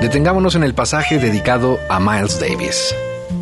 Detengámonos 0.01 0.55
en 0.55 0.63
el 0.63 0.75
pasaje 0.75 1.19
dedicado 1.19 1.79
a 1.91 2.01
Miles 2.01 2.41
Davis. 2.41 2.95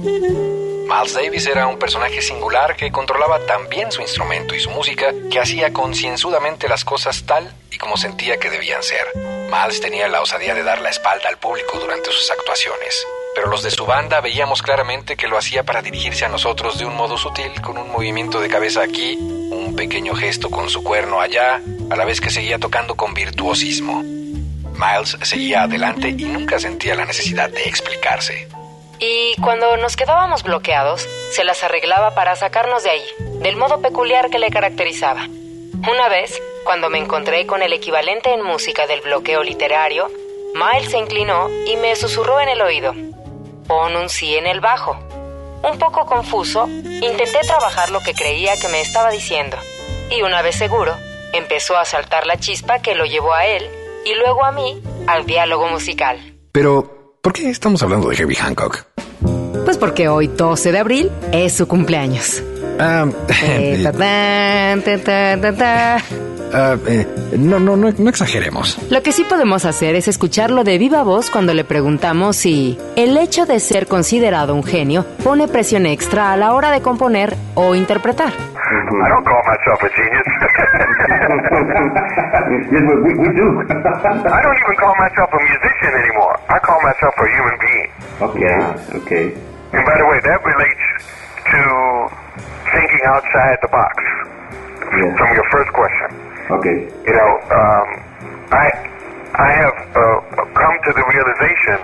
Miles 0.02 1.14
Davis 1.14 1.46
era 1.46 1.66
un 1.68 1.78
personaje 1.78 2.20
singular 2.20 2.76
que 2.76 2.90
controlaba 2.90 3.38
tan 3.46 3.68
bien 3.68 3.92
su 3.92 4.02
instrumento 4.02 4.54
y 4.54 4.60
su 4.60 4.70
música 4.70 5.12
que 5.30 5.38
hacía 5.38 5.72
concienzudamente 5.72 6.68
las 6.68 6.84
cosas 6.84 7.24
tal 7.24 7.52
y 7.70 7.78
como 7.78 7.96
sentía 7.96 8.38
que 8.38 8.50
debían 8.50 8.82
ser. 8.82 9.06
Miles 9.50 9.80
tenía 9.80 10.08
la 10.08 10.20
osadía 10.20 10.54
de 10.54 10.64
dar 10.64 10.80
la 10.80 10.90
espalda 10.90 11.28
al 11.28 11.38
público 11.38 11.78
durante 11.78 12.10
sus 12.10 12.30
actuaciones, 12.30 13.06
pero 13.34 13.48
los 13.48 13.62
de 13.62 13.70
su 13.70 13.84
banda 13.84 14.20
veíamos 14.20 14.62
claramente 14.62 15.16
que 15.16 15.28
lo 15.28 15.36
hacía 15.36 15.64
para 15.64 15.82
dirigirse 15.82 16.24
a 16.24 16.28
nosotros 16.28 16.78
de 16.78 16.86
un 16.86 16.96
modo 16.96 17.18
sutil, 17.18 17.60
con 17.60 17.76
un 17.78 17.90
movimiento 17.90 18.40
de 18.40 18.48
cabeza 18.48 18.82
aquí, 18.82 19.16
un 19.18 19.74
pequeño 19.76 20.14
gesto 20.14 20.50
con 20.50 20.70
su 20.70 20.84
cuerno 20.84 21.20
allá, 21.20 21.60
a 21.90 21.96
la 21.96 22.04
vez 22.04 22.20
que 22.20 22.30
seguía 22.30 22.58
tocando 22.58 22.94
con 22.94 23.14
virtuosismo. 23.14 24.02
Miles 24.02 25.16
seguía 25.22 25.62
adelante 25.62 26.08
y 26.08 26.24
nunca 26.24 26.58
sentía 26.58 26.94
la 26.94 27.04
necesidad 27.04 27.50
de 27.50 27.64
explicarse. 27.64 28.48
Y 28.98 29.34
cuando 29.40 29.76
nos 29.76 29.96
quedábamos 29.96 30.42
bloqueados, 30.42 31.06
se 31.32 31.44
las 31.44 31.62
arreglaba 31.62 32.14
para 32.14 32.36
sacarnos 32.36 32.84
de 32.84 32.90
ahí, 32.90 33.04
del 33.40 33.56
modo 33.56 33.80
peculiar 33.80 34.30
que 34.30 34.38
le 34.38 34.50
caracterizaba. 34.50 35.26
Una 35.26 36.08
vez, 36.08 36.40
cuando 36.64 36.88
me 36.88 36.98
encontré 36.98 37.46
con 37.46 37.62
el 37.62 37.72
equivalente 37.72 38.32
en 38.32 38.42
música 38.42 38.86
del 38.86 39.00
bloqueo 39.00 39.42
literario, 39.42 40.08
Miles 40.54 40.90
se 40.90 40.98
inclinó 40.98 41.50
y 41.66 41.76
me 41.76 41.96
susurró 41.96 42.40
en 42.40 42.48
el 42.48 42.62
oído. 42.62 42.94
Pon 43.66 43.96
un 43.96 44.08
sí 44.08 44.36
en 44.36 44.46
el 44.46 44.60
bajo. 44.60 44.96
Un 45.62 45.78
poco 45.78 46.04
confuso, 46.04 46.68
intenté 46.68 47.40
trabajar 47.46 47.90
lo 47.90 48.00
que 48.00 48.12
creía 48.12 48.58
que 48.58 48.68
me 48.68 48.80
estaba 48.80 49.10
diciendo. 49.10 49.56
Y 50.10 50.22
una 50.22 50.42
vez 50.42 50.56
seguro, 50.56 50.94
empezó 51.32 51.76
a 51.78 51.84
saltar 51.84 52.26
la 52.26 52.36
chispa 52.36 52.80
que 52.80 52.94
lo 52.94 53.06
llevó 53.06 53.32
a 53.32 53.46
él 53.46 53.68
y 54.04 54.14
luego 54.14 54.44
a 54.44 54.52
mí 54.52 54.82
al 55.06 55.24
diálogo 55.24 55.68
musical. 55.68 56.18
Pero, 56.52 57.18
¿por 57.22 57.32
qué 57.32 57.48
estamos 57.48 57.82
hablando 57.82 58.08
de 58.08 58.16
Herbie 58.16 58.36
Hancock? 58.36 58.84
Pues 59.64 59.78
porque 59.78 60.08
hoy, 60.08 60.26
12 60.26 60.72
de 60.72 60.78
abril, 60.78 61.10
es 61.32 61.56
su 61.56 61.66
cumpleaños. 61.66 62.42
Ah, 62.78 63.06
Eh, 63.42 63.82
ta, 63.84 63.92
ta, 63.92 65.52
ta, 65.56 65.96
ah, 66.52 66.76
eh, 66.88 67.06
no, 67.38 67.58
no, 67.60 67.76
no, 67.76 67.90
no 67.96 68.10
exageremos. 68.10 68.78
Lo 68.90 69.02
que 69.02 69.12
sí 69.12 69.24
podemos 69.24 69.64
hacer 69.64 69.94
es 69.94 70.08
escucharlo 70.08 70.64
de 70.64 70.78
viva 70.78 71.02
voz 71.02 71.30
cuando 71.30 71.54
le 71.54 71.64
preguntamos 71.64 72.36
si 72.36 72.78
el 72.96 73.16
hecho 73.16 73.46
de 73.46 73.60
ser 73.60 73.86
considerado 73.86 74.54
un 74.54 74.64
genio 74.64 75.04
pone 75.22 75.46
presión 75.48 75.86
extra 75.86 76.32
a 76.32 76.36
la 76.36 76.52
hora 76.54 76.70
de 76.70 76.80
componer 76.82 77.36
o 77.54 77.74
interpretar. 77.74 78.32
I 78.32 79.08
don't 79.08 79.24
call 79.24 79.42
myself 79.46 79.80
a 79.82 79.88
genius. 79.94 80.26
yes, 82.72 82.82
we, 82.88 82.94
we, 83.04 83.10
we 83.14 83.28
do. 83.34 83.46
I 83.60 84.40
don't 84.42 84.58
even 84.58 84.76
call 84.80 84.94
myself 84.98 85.30
a 85.32 85.38
musician 85.38 85.92
anymore. 86.02 86.34
I 86.48 86.58
call 86.60 86.80
myself 86.82 87.14
a 87.18 87.26
human 87.36 87.56
being. 87.60 87.88
okay, 88.20 88.56
okay. 88.98 89.24
And 89.72 89.84
by 89.84 89.94
the 89.98 90.06
way, 90.06 90.18
that 90.24 90.40
relates 90.42 90.84
to 91.52 91.60
thinking 92.74 93.02
outside 93.06 93.56
the 93.62 93.70
box. 93.70 93.96
From 94.84 95.30
your 95.34 95.46
first 95.50 95.70
question, 95.72 96.08
Okay. 96.54 96.78
you 97.08 97.14
know, 97.14 97.30
um, 97.50 97.88
I 98.52 98.66
I 99.34 99.48
have 99.58 99.76
uh, 99.96 100.02
come 100.54 100.76
to 100.86 100.90
the 100.94 101.04
realization 101.08 101.78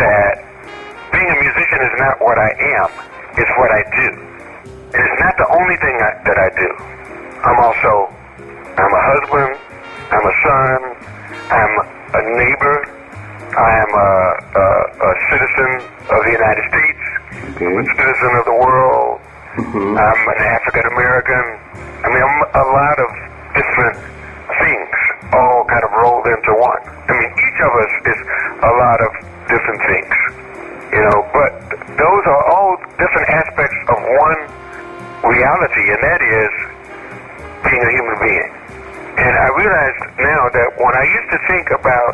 that 0.00 0.32
being 1.12 1.28
a 1.28 1.38
musician 1.44 1.80
is 1.82 1.94
not 2.00 2.14
what 2.24 2.38
I 2.38 2.50
am; 2.78 2.88
it's 3.36 3.52
what 3.58 3.70
I 3.74 3.82
do. 3.92 4.08
And 4.96 5.02
it's 5.02 5.20
not 5.20 5.34
the 5.36 5.48
only 5.50 5.76
thing 5.82 5.96
I, 5.98 6.10
that 6.24 6.38
I 6.40 6.48
do. 6.56 6.70
I'm 7.42 7.58
also 7.60 7.92
I'm 8.80 8.92
a 8.96 9.02
husband, 9.12 9.50
I'm 10.14 10.24
a 10.24 10.34
son, 10.46 10.78
I'm 11.52 11.74
a 12.16 12.22
neighbor, 12.38 12.76
I 13.52 13.70
am 13.82 13.90
a, 13.92 14.10
a, 14.56 14.66
a 15.04 15.10
citizen 15.28 15.70
of 16.08 16.18
the 16.24 16.32
United 16.32 16.64
States, 16.70 17.04
Okay. 17.56 17.66
I'm 17.66 17.76
a 17.76 17.84
citizen 17.98 18.30
of 18.40 18.44
the 18.46 18.56
world. 18.56 19.20
Mhm. 19.52 19.98
I'm 20.00 20.28
an 20.32 20.40
African 20.48 20.86
American. 20.96 21.44
I 22.04 22.08
mean, 22.08 22.22
I'm 22.22 22.40
a 22.56 22.66
lot 22.72 22.98
of 22.98 23.10
different 23.52 23.98
things, 24.58 24.96
all 25.32 25.64
kind 25.68 25.84
of 25.84 25.92
rolled 25.92 26.26
into 26.26 26.52
one. 26.56 26.82
I 27.08 27.12
mean, 27.12 27.30
each 27.36 27.60
of 27.60 27.72
us 27.76 27.92
is 28.08 28.18
a 28.64 28.72
lot 28.80 28.98
of 29.00 29.10
different 29.48 29.80
things, 29.92 30.14
you 30.92 31.02
know, 31.04 31.28
but 31.36 31.52
those 32.00 32.24
are 32.32 32.42
all 32.48 32.76
different 32.96 33.28
aspects 33.28 33.76
of 33.88 33.98
one 34.00 34.40
reality, 35.28 35.84
and 35.92 36.00
that 36.00 36.22
is 36.22 36.52
being 37.68 37.82
a 37.84 37.90
human 37.92 38.18
being. 38.24 38.50
And 39.18 39.36
I 39.36 39.48
realize 39.52 39.96
now 40.16 40.48
that 40.48 40.68
when 40.80 40.94
I 40.96 41.04
used 41.04 41.30
to 41.30 41.38
think 41.46 41.70
about, 41.76 42.12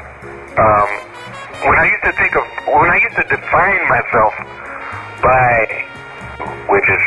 um, 0.59 0.89
when 1.71 1.79
I 1.79 1.87
used 1.87 2.05
to 2.05 2.13
think 2.19 2.35
of, 2.35 2.45
when 2.67 2.91
I 2.91 2.99
used 2.99 3.17
to 3.17 3.27
define 3.31 3.83
myself 3.89 4.35
by, 5.23 5.87
which 6.69 6.89
is 6.91 7.03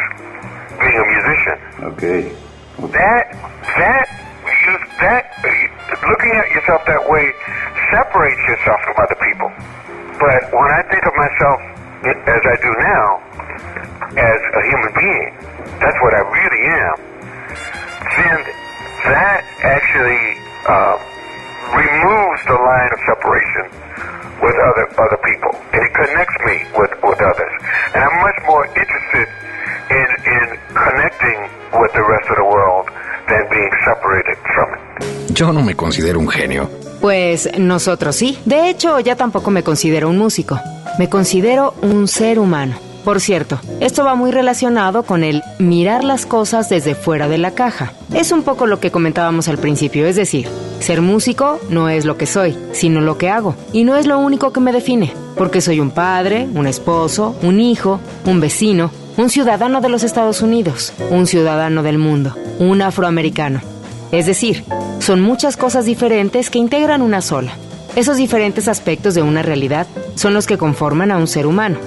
being 0.82 0.98
a 0.98 1.08
musician, 1.14 1.58
Okay. 1.94 2.22
that 2.92 3.26
that 3.78 4.06
you 4.66 4.74
that 5.02 5.24
looking 6.10 6.34
at 6.38 6.48
yourself 6.52 6.82
that 6.86 7.04
way 7.10 7.26
separates 7.94 8.42
yourself 8.50 8.80
from 8.86 8.96
other 9.02 9.18
people. 9.22 9.50
But 10.20 10.42
when 10.54 10.70
I 10.70 10.82
think 10.90 11.04
of 11.06 11.14
myself 11.18 11.60
as 12.06 12.42
I 12.46 12.56
do 12.62 12.72
now, 12.82 13.08
as 14.18 14.40
a 14.42 14.62
human 14.70 14.92
being, 14.98 15.30
that's 15.82 16.00
what 16.02 16.14
I 16.14 16.22
really 16.26 16.62
am. 16.66 16.96
Then 18.18 18.40
that 19.06 19.42
actually 19.66 20.24
uh, 20.70 20.96
removes 21.74 22.42
the 22.46 22.58
line 22.58 22.92
of 22.94 23.00
separation 23.06 23.66
with 24.42 24.56
other 24.58 24.86
other 24.98 25.20
people, 25.26 25.54
and 25.74 25.82
it 25.82 25.94
connects 25.94 26.38
me 26.46 26.56
with 26.78 26.92
with 27.02 27.20
others. 27.22 27.54
And 27.94 28.02
I'm 28.04 28.18
much 28.22 28.40
more 28.46 28.66
interested 28.66 29.26
in 29.26 29.30
in 29.30 29.61
connecting 30.74 31.40
with 31.80 31.92
the 31.94 32.02
rest 32.02 32.30
of 32.30 32.38
the 32.38 32.44
world 32.44 32.86
than 33.28 33.48
being 33.50 33.72
separated 33.86 34.38
from 34.54 34.70
it. 34.74 35.34
Yo 35.34 35.54
no 35.54 35.62
me 35.62 35.76
considero 35.76 36.20
un 36.20 36.28
genio. 36.28 36.70
Pues 37.00 37.50
nosotros 37.58 38.16
sí. 38.16 38.38
De 38.46 38.70
hecho, 38.70 39.00
ya 39.00 39.16
tampoco 39.16 39.50
me 39.52 39.64
considero 39.64 40.10
un 40.10 40.18
músico. 40.18 40.60
Me 41.00 41.10
considero 41.10 41.74
un 41.82 42.08
ser 42.08 42.38
humano. 42.38 42.76
Por 43.04 43.20
cierto, 43.20 43.60
esto 43.80 44.06
va 44.06 44.14
muy 44.14 44.32
relacionado 44.32 45.02
con 45.04 45.24
el 45.24 45.42
mirar 45.58 46.04
las 46.04 46.28
cosas 46.28 46.70
desde 46.70 46.94
fuera 46.94 47.28
de 47.28 47.40
la 47.40 47.52
caja. 47.52 47.94
Es 48.14 48.32
un 48.32 48.44
poco 48.44 48.68
lo 48.68 48.80
que 48.80 48.92
comentábamos 48.92 49.48
al 49.48 49.58
principio, 49.58 50.06
es 50.06 50.16
decir, 50.16 50.48
ser 50.80 51.02
músico 51.02 51.60
no 51.70 51.90
es 51.90 52.06
lo 52.06 52.18
que 52.18 52.28
soy, 52.28 52.56
sino 52.74 53.02
lo 53.02 53.18
que 53.18 53.30
hago. 53.30 53.56
Y 53.74 53.86
no 53.86 53.96
es 53.96 54.06
lo 54.06 54.20
único 54.20 54.54
que 54.54 54.60
me 54.60 54.72
define, 54.72 55.12
porque 55.36 55.62
soy 55.62 55.80
un 55.80 55.90
padre, 55.90 56.48
un 56.54 56.68
esposo, 56.68 57.36
un 57.42 57.60
hijo, 57.60 58.00
un 58.26 58.40
vecino, 58.40 58.92
un 59.18 59.30
ciudadano 59.30 59.82
de 59.82 59.90
los 59.90 60.04
Estados 60.04 60.42
Unidos, 60.42 60.94
un 61.10 61.28
ciudadano 61.28 61.84
del 61.84 61.98
mundo, 61.98 62.36
un 62.60 62.82
afroamericano. 62.82 63.62
Es 64.12 64.26
decir, 64.26 64.64
son 65.00 65.22
muchas 65.22 65.58
cosas 65.58 65.86
diferentes 65.86 66.50
que 66.50 66.60
integran 66.60 67.02
una 67.02 67.22
sola. 67.22 67.54
Esos 67.96 68.18
diferentes 68.18 68.68
aspectos 68.68 69.16
de 69.16 69.22
una 69.22 69.42
realidad 69.42 69.88
son 70.16 70.34
los 70.34 70.48
que 70.48 70.58
conforman 70.58 71.12
a 71.12 71.18
un 71.18 71.28
ser 71.28 71.46
humano. 71.46 71.78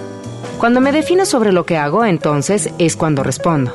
Cuando 0.58 0.80
me 0.80 0.92
defino 0.92 1.26
sobre 1.26 1.52
lo 1.52 1.66
que 1.66 1.76
hago, 1.76 2.04
entonces 2.04 2.70
es 2.78 2.96
cuando 2.96 3.22
respondo. 3.22 3.74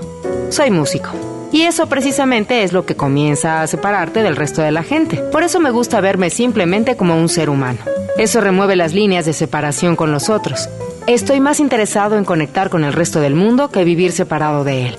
Soy 0.50 0.72
músico. 0.72 1.10
Y 1.52 1.64
eso 1.64 1.88
precisamente 1.88 2.64
es 2.64 2.74
lo 2.74 2.86
que 2.86 2.96
comienza 2.96 3.62
a 3.62 3.68
separarte 3.68 4.22
del 4.22 4.36
resto 4.36 4.62
de 4.62 4.72
la 4.72 4.84
gente. 4.84 5.18
Por 5.32 5.44
eso 5.44 5.60
me 5.60 5.72
gusta 5.72 6.00
verme 6.00 6.30
simplemente 6.30 6.96
como 6.96 7.18
un 7.18 7.30
ser 7.30 7.50
humano. 7.50 7.80
Eso 8.18 8.42
remueve 8.42 8.76
las 8.76 8.94
líneas 8.94 9.26
de 9.26 9.34
separación 9.34 9.96
con 9.96 10.12
los 10.12 10.30
otros. 10.30 10.70
Estoy 11.10 11.40
más 11.40 11.60
interesado 11.60 12.20
en 12.20 12.24
conectar 12.24 12.70
con 12.70 12.84
el 12.84 12.94
resto 12.94 13.20
del 13.20 13.34
mundo 13.34 13.72
que 13.72 13.84
vivir 13.84 14.12
separado 14.12 14.64
de 14.64 14.90
él. 14.90 14.98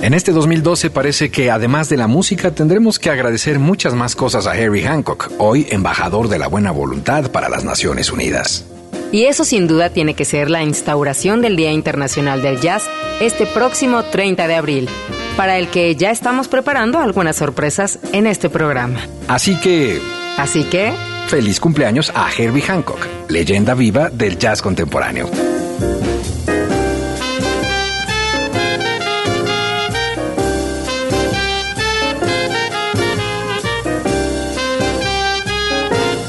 En 0.00 0.14
este 0.14 0.30
2012 0.30 0.90
parece 0.90 1.28
que 1.28 1.50
además 1.50 1.88
de 1.88 1.96
la 1.96 2.06
música 2.06 2.52
tendremos 2.52 3.00
que 3.00 3.10
agradecer 3.10 3.58
muchas 3.58 3.94
más 3.94 4.14
cosas 4.14 4.46
a 4.46 4.52
Harry 4.52 4.84
Hancock, 4.84 5.32
hoy 5.38 5.66
embajador 5.70 6.28
de 6.28 6.38
la 6.38 6.46
buena 6.46 6.70
voluntad 6.70 7.32
para 7.32 7.48
las 7.48 7.64
Naciones 7.64 8.12
Unidas. 8.12 8.64
Y 9.10 9.24
eso 9.24 9.44
sin 9.44 9.66
duda 9.66 9.90
tiene 9.90 10.14
que 10.14 10.24
ser 10.24 10.48
la 10.48 10.62
instauración 10.62 11.42
del 11.42 11.56
Día 11.56 11.72
Internacional 11.72 12.42
del 12.42 12.60
Jazz 12.60 12.84
este 13.20 13.44
próximo 13.46 14.04
30 14.04 14.46
de 14.46 14.54
abril, 14.54 14.88
para 15.36 15.58
el 15.58 15.66
que 15.66 15.96
ya 15.96 16.12
estamos 16.12 16.46
preparando 16.46 17.00
algunas 17.00 17.34
sorpresas 17.34 17.98
en 18.12 18.28
este 18.28 18.48
programa. 18.48 19.00
Así 19.26 19.58
que... 19.58 20.00
Así 20.36 20.62
que... 20.62 20.92
Feliz 21.28 21.58
cumpleaños 21.58 22.12
a 22.14 22.30
Herbie 22.30 22.62
Hancock, 22.62 23.04
leyenda 23.28 23.74
viva 23.74 24.10
del 24.10 24.38
jazz 24.38 24.62
contemporáneo. 24.62 25.28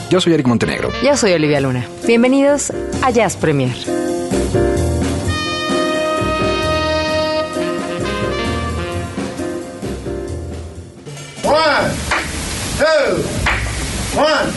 Yo 0.09 0.21
soy 0.21 0.33
Eric 0.33 0.47
Montenegro. 0.47 0.89
Yo 1.03 1.15
soy 1.15 1.33
Olivia 1.33 1.59
Luna. 1.59 1.85
Bienvenidos 2.07 2.71
a 3.03 3.11
Jazz 3.11 3.35
Premier. 3.35 3.75
One, 11.43 11.91
two, 12.79 13.23
one, 14.19 14.56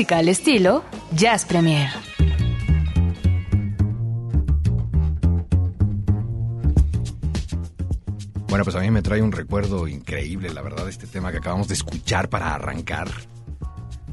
Música 0.00 0.16
al 0.16 0.30
estilo 0.30 0.82
Jazz 1.12 1.44
Premier. 1.44 1.90
Bueno, 8.48 8.64
pues 8.64 8.74
a 8.76 8.80
mí 8.80 8.90
me 8.90 9.02
trae 9.02 9.20
un 9.20 9.30
recuerdo 9.30 9.86
increíble, 9.88 10.54
la 10.54 10.62
verdad, 10.62 10.88
este 10.88 11.06
tema 11.06 11.30
que 11.32 11.36
acabamos 11.36 11.68
de 11.68 11.74
escuchar 11.74 12.30
para 12.30 12.54
arrancar. 12.54 13.08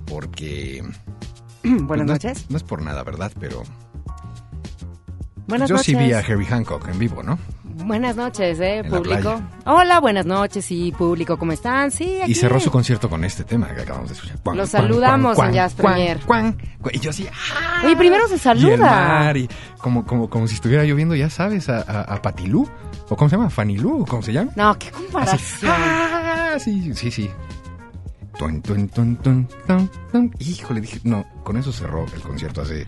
Porque. 0.06 0.84
Buenas 1.64 1.88
pues, 1.88 2.00
no 2.00 2.04
es- 2.04 2.10
noches. 2.10 2.46
No 2.50 2.58
es 2.58 2.64
por 2.64 2.82
nada, 2.82 3.04
¿verdad? 3.04 3.32
Pero. 3.40 3.64
Buenas 5.48 5.70
yo 5.70 5.78
sí 5.78 5.96
vi 5.96 6.12
a. 6.12 6.20
Herbie 6.20 6.48
Hancock 6.48 6.86
en 6.90 7.00
vivo, 7.00 7.24
¿no? 7.24 7.40
Buenas 7.88 8.18
noches, 8.18 8.60
eh, 8.60 8.80
En 8.80 8.90
público. 8.90 9.42
Hola, 9.66 10.00
buenas 10.02 10.26
noches, 10.26 10.66
sí, 10.66 10.94
público, 10.98 11.38
¿cómo 11.38 11.54
están? 11.54 11.90
Sí, 11.90 12.20
aquí. 12.22 12.32
Y 12.32 12.36
cerró 12.36 12.60
su 12.60 12.70
concierto 12.70 13.10
con 13.10 13.24
este 13.24 13.46
tema 13.46 13.74
que 13.74 13.82
acabamos 13.82 14.10
de 14.10 14.16
escuchar. 14.16 14.38
Cuan, 14.44 14.58
Los 14.58 14.70
saludamos 14.70 15.36
cuan, 15.36 15.50
en 15.50 15.54
Jazz 15.56 15.74
Premier. 15.74 16.20
Y 16.92 17.00
yo 17.00 17.12
así, 17.12 17.28
¡ah! 17.32 17.82
Oye, 17.86 17.96
primero 17.96 18.26
se 18.28 18.34
Y 18.34 18.36
el 18.36 18.40
saluda. 18.42 18.78
mar, 18.92 19.38
y 19.38 19.50
como, 19.78 20.06
como, 20.06 20.30
como 20.30 20.48
si 20.48 20.56
estuviera 20.56 20.84
lloviendo, 20.84 21.16
ya 21.16 21.30
sabes, 21.30 21.70
a, 21.70 21.78
a, 21.78 22.02
a 22.02 22.22
Patilú. 22.22 22.68
¿O 23.10 23.16
cómo 23.16 23.30
se 23.30 23.38
llama? 23.38 23.50
¿Fanilú? 23.50 24.02
¿O 24.02 24.06
cómo 24.06 24.22
se 24.22 24.34
llama? 24.34 24.52
No, 24.58 24.78
qué 24.78 24.88
Así, 24.90 24.96
comparación. 24.98 25.72
¡ah! 25.74 26.56
Sí, 26.60 26.94
sí, 26.94 27.10
sí. 27.10 27.30
Tun, 28.38 28.62
tun, 28.62 28.88
tun. 29.18 29.48
Híjole, 30.40 30.82
dije, 30.82 31.00
no, 31.06 31.26
con 31.44 31.56
eso 31.56 31.72
cerró 31.72 32.06
el 32.14 32.22
concierto 32.22 32.62
hace 32.64 32.86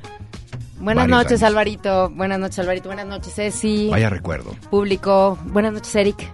Buenas 0.80 1.08
noches, 1.08 1.42
años. 1.44 1.44
Alvarito. 1.44 2.10
Buenas 2.10 2.40
noches, 2.40 2.60
Alvarito. 2.60 2.90
Buenas 2.90 3.06
noches, 3.08 3.34
Ceci. 3.36 3.90
Vaya 3.90 4.10
recuerdo. 4.10 4.52
Público. 4.70 5.38
Buenas 5.46 5.74
noches, 5.74 5.94
Eric. 5.96 6.32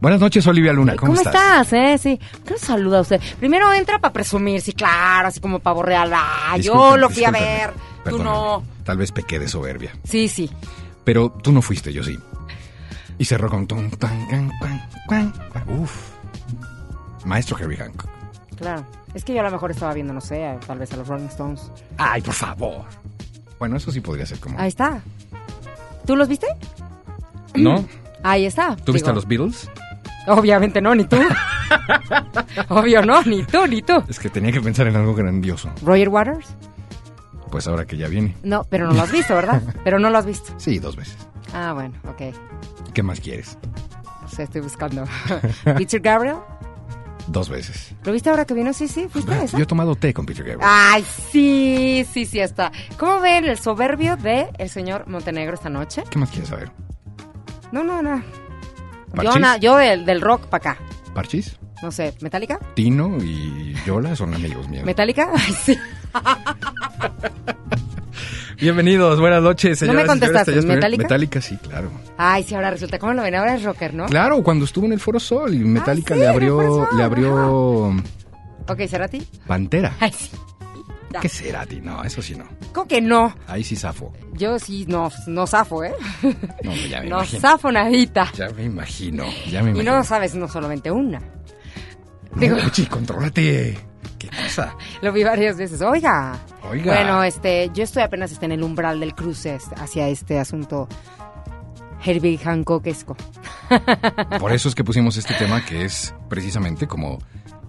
Buenas 0.00 0.20
noches, 0.20 0.46
Olivia 0.46 0.72
Luna, 0.72 0.96
¿cómo, 0.96 1.14
estás? 1.14 1.72
eh? 1.72 1.96
Sí. 1.96 2.20
¿Por 2.32 2.42
qué 2.42 2.50
no 2.54 2.58
saluda 2.58 3.00
usted? 3.00 3.20
Primero 3.38 3.72
entra 3.72 3.98
para 3.98 4.12
presumir, 4.12 4.60
sí, 4.60 4.74
claro, 4.74 5.28
así 5.28 5.40
como 5.40 5.60
pavo 5.60 5.82
real. 5.82 6.12
Ah, 6.14 6.58
yo 6.60 6.98
lo 6.98 7.08
fui 7.08 7.24
a 7.24 7.30
ver. 7.30 7.72
Tú 8.04 8.18
no. 8.18 8.62
Tal 8.84 8.98
vez 8.98 9.12
pequé 9.12 9.38
de 9.38 9.48
soberbia. 9.48 9.92
Sí, 10.04 10.28
sí. 10.28 10.50
Pero 11.04 11.30
tú 11.30 11.52
no 11.52 11.62
fuiste, 11.62 11.90
yo 11.90 12.02
sí. 12.04 12.18
Y 13.16 13.24
cerró 13.24 13.48
con 13.48 13.66
tun, 13.66 13.90
tan, 13.92 14.26
can, 14.28 14.50
cuan. 15.06 15.32
Uf. 15.80 16.10
Maestro 17.24 17.58
Herbie 17.58 17.78
Hancock. 17.78 18.10
Claro. 18.56 18.84
Es 19.14 19.24
que 19.24 19.32
yo 19.32 19.40
a 19.40 19.44
lo 19.44 19.50
mejor 19.52 19.70
estaba 19.70 19.94
viendo, 19.94 20.12
no 20.12 20.20
sé, 20.20 20.58
tal 20.66 20.78
vez 20.78 20.92
a 20.92 20.96
los 20.96 21.06
Rolling 21.08 21.26
Stones. 21.26 21.70
Ay, 21.96 22.20
por 22.20 22.34
favor. 22.34 22.84
Bueno, 23.58 23.76
eso 23.76 23.90
sí 23.92 24.00
podría 24.00 24.26
ser 24.26 24.38
como. 24.40 24.58
Ahí 24.58 24.68
está. 24.68 25.00
¿Tú 26.06 26.16
los 26.16 26.28
viste? 26.28 26.46
¿No? 27.54 27.84
Ahí 28.22 28.46
está. 28.46 28.74
¿Tú 28.76 28.92
viste 28.92 29.08
Digo, 29.08 29.10
a 29.10 29.14
los 29.14 29.26
Beatles? 29.28 29.70
Obviamente 30.26 30.80
no, 30.80 30.94
ni 30.94 31.04
tú. 31.04 31.16
Obvio 32.70 33.02
no, 33.02 33.22
ni 33.24 33.44
tú, 33.44 33.66
ni 33.66 33.82
tú. 33.82 34.02
Es 34.08 34.18
que 34.18 34.30
tenía 34.30 34.50
que 34.52 34.60
pensar 34.60 34.86
en 34.86 34.96
algo 34.96 35.14
grandioso. 35.14 35.70
¿Roger 35.82 36.08
Waters? 36.08 36.54
Pues 37.50 37.66
ahora 37.68 37.84
que 37.84 37.96
ya 37.96 38.08
viene. 38.08 38.34
No, 38.42 38.64
pero 38.64 38.86
no 38.86 38.94
lo 38.94 39.02
has 39.02 39.12
visto, 39.12 39.34
¿verdad? 39.34 39.62
Pero 39.84 39.98
no 39.98 40.10
lo 40.10 40.18
has 40.18 40.26
visto. 40.26 40.52
Sí, 40.56 40.78
dos 40.78 40.96
veces. 40.96 41.16
Ah, 41.52 41.72
bueno, 41.72 41.94
ok. 42.08 42.34
¿Qué 42.92 43.02
más 43.02 43.20
quieres? 43.20 43.56
No 44.22 44.28
sé, 44.28 44.44
estoy 44.44 44.62
buscando. 44.62 45.04
¿Peter 45.76 46.00
Gabriel? 46.00 46.38
Dos 47.26 47.48
veces. 47.48 47.94
¿Lo 48.04 48.12
viste 48.12 48.28
ahora 48.30 48.44
que 48.44 48.52
vino? 48.54 48.72
Sí, 48.72 48.86
sí, 48.88 49.08
fuiste 49.08 49.32
a 49.32 49.42
esa. 49.44 49.56
Yo 49.56 49.64
he 49.64 49.66
tomado 49.66 49.94
té 49.96 50.12
con 50.12 50.26
Peter 50.26 50.44
Gabriel. 50.44 50.60
Ay, 50.70 51.04
sí, 51.32 52.06
sí, 52.12 52.26
sí, 52.26 52.38
está. 52.40 52.70
¿Cómo 52.98 53.20
ven 53.20 53.44
el 53.46 53.58
soberbio 53.58 54.16
de 54.16 54.48
el 54.58 54.68
señor 54.68 55.06
Montenegro 55.08 55.54
esta 55.54 55.70
noche? 55.70 56.04
¿Qué 56.10 56.18
más 56.18 56.30
quieres 56.30 56.50
saber? 56.50 56.70
No, 57.72 57.82
no, 57.82 58.02
no. 58.02 58.18
Yo, 58.18 59.14
¿Parchís? 59.14 59.40
na- 59.40 59.56
yo 59.56 59.76
del, 59.76 60.04
del 60.04 60.20
rock 60.20 60.46
para 60.48 60.72
acá. 60.72 60.82
¿Parchís? 61.14 61.56
No 61.82 61.90
sé, 61.90 62.14
¿Metallica? 62.20 62.58
Tino 62.74 63.16
y 63.22 63.74
Yola 63.86 64.14
son 64.16 64.34
amigos 64.34 64.68
míos. 64.68 64.84
¿Metallica? 64.84 65.30
Ay, 65.34 65.52
sí. 65.64 65.78
Bienvenidos, 68.64 69.20
buenas 69.20 69.42
noches, 69.42 69.82
No 69.82 69.88
me 69.88 69.92
señoras 69.92 70.04
y 70.04 70.08
señores. 70.08 70.08
contestaste, 70.08 70.50
Esto 70.52 70.52
ya 70.52 70.58
es- 70.60 70.74
¿Metallica? 70.76 71.02
Metallica, 71.02 71.40
sí, 71.42 71.56
claro. 71.58 71.90
Ay, 72.16 72.42
sí, 72.44 72.54
ahora 72.54 72.70
resulta. 72.70 72.98
¿Cómo 72.98 73.12
lo 73.12 73.20
ven? 73.22 73.34
Ahora 73.34 73.56
es 73.56 73.62
rocker, 73.62 73.92
¿no? 73.92 74.06
Claro, 74.06 74.42
cuando 74.42 74.64
estuvo 74.64 74.86
en 74.86 74.94
el 74.94 75.00
Foro 75.00 75.20
Sol 75.20 75.52
y 75.52 75.58
Metallica 75.58 76.14
sí, 76.14 76.20
le 76.20 76.28
abrió, 76.28 76.88
le 76.96 77.02
abrió 77.02 77.88
Ok, 78.66 78.80
¿Cerati? 78.88 79.20
Pantera. 79.46 79.92
Ay, 80.00 80.10
sí. 80.16 80.30
¿Qué 81.20 81.28
será 81.28 81.66
ti? 81.66 81.78
No, 81.82 82.02
eso 82.04 82.22
sí 82.22 82.34
no. 82.36 82.46
¿Cómo 82.72 82.88
que 82.88 83.02
no? 83.02 83.36
Ahí 83.48 83.62
sí 83.64 83.76
zafo. 83.76 84.14
Yo 84.32 84.58
sí, 84.58 84.86
no, 84.88 85.12
no 85.26 85.46
zafo, 85.46 85.84
¿eh? 85.84 85.92
No, 86.62 86.74
ya 86.88 87.02
me 87.02 87.08
No 87.10 87.16
imagino. 87.18 87.40
zafo 87.42 87.70
nadita. 87.70 88.32
Ya 88.34 88.48
me 88.48 88.64
imagino, 88.64 89.26
ya 89.50 89.62
me 89.62 89.68
Y 89.68 89.72
imagino. 89.74 89.96
no 89.96 90.04
sabes, 90.04 90.34
no 90.34 90.48
solamente 90.48 90.90
una. 90.90 91.18
No, 91.20 92.40
digo- 92.40 92.56
Uchi, 92.66 92.86
contrólate. 92.86 93.76
Lo 95.02 95.12
vi 95.12 95.24
varias 95.24 95.56
veces. 95.56 95.80
Oiga. 95.82 96.38
Oiga. 96.70 96.94
Bueno, 96.94 97.22
este, 97.22 97.70
yo 97.74 97.84
estoy 97.84 98.02
apenas 98.02 98.32
este, 98.32 98.46
en 98.46 98.52
el 98.52 98.62
umbral 98.62 99.00
del 99.00 99.14
cruce 99.14 99.58
hacia 99.76 100.08
este 100.08 100.38
asunto 100.38 100.88
Herbie 102.04 102.38
Hancockesco. 102.38 103.16
Por 104.38 104.52
eso 104.52 104.68
es 104.68 104.74
que 104.74 104.84
pusimos 104.84 105.16
este 105.16 105.34
tema 105.34 105.64
que 105.64 105.84
es 105.84 106.14
precisamente 106.28 106.86
como 106.86 107.18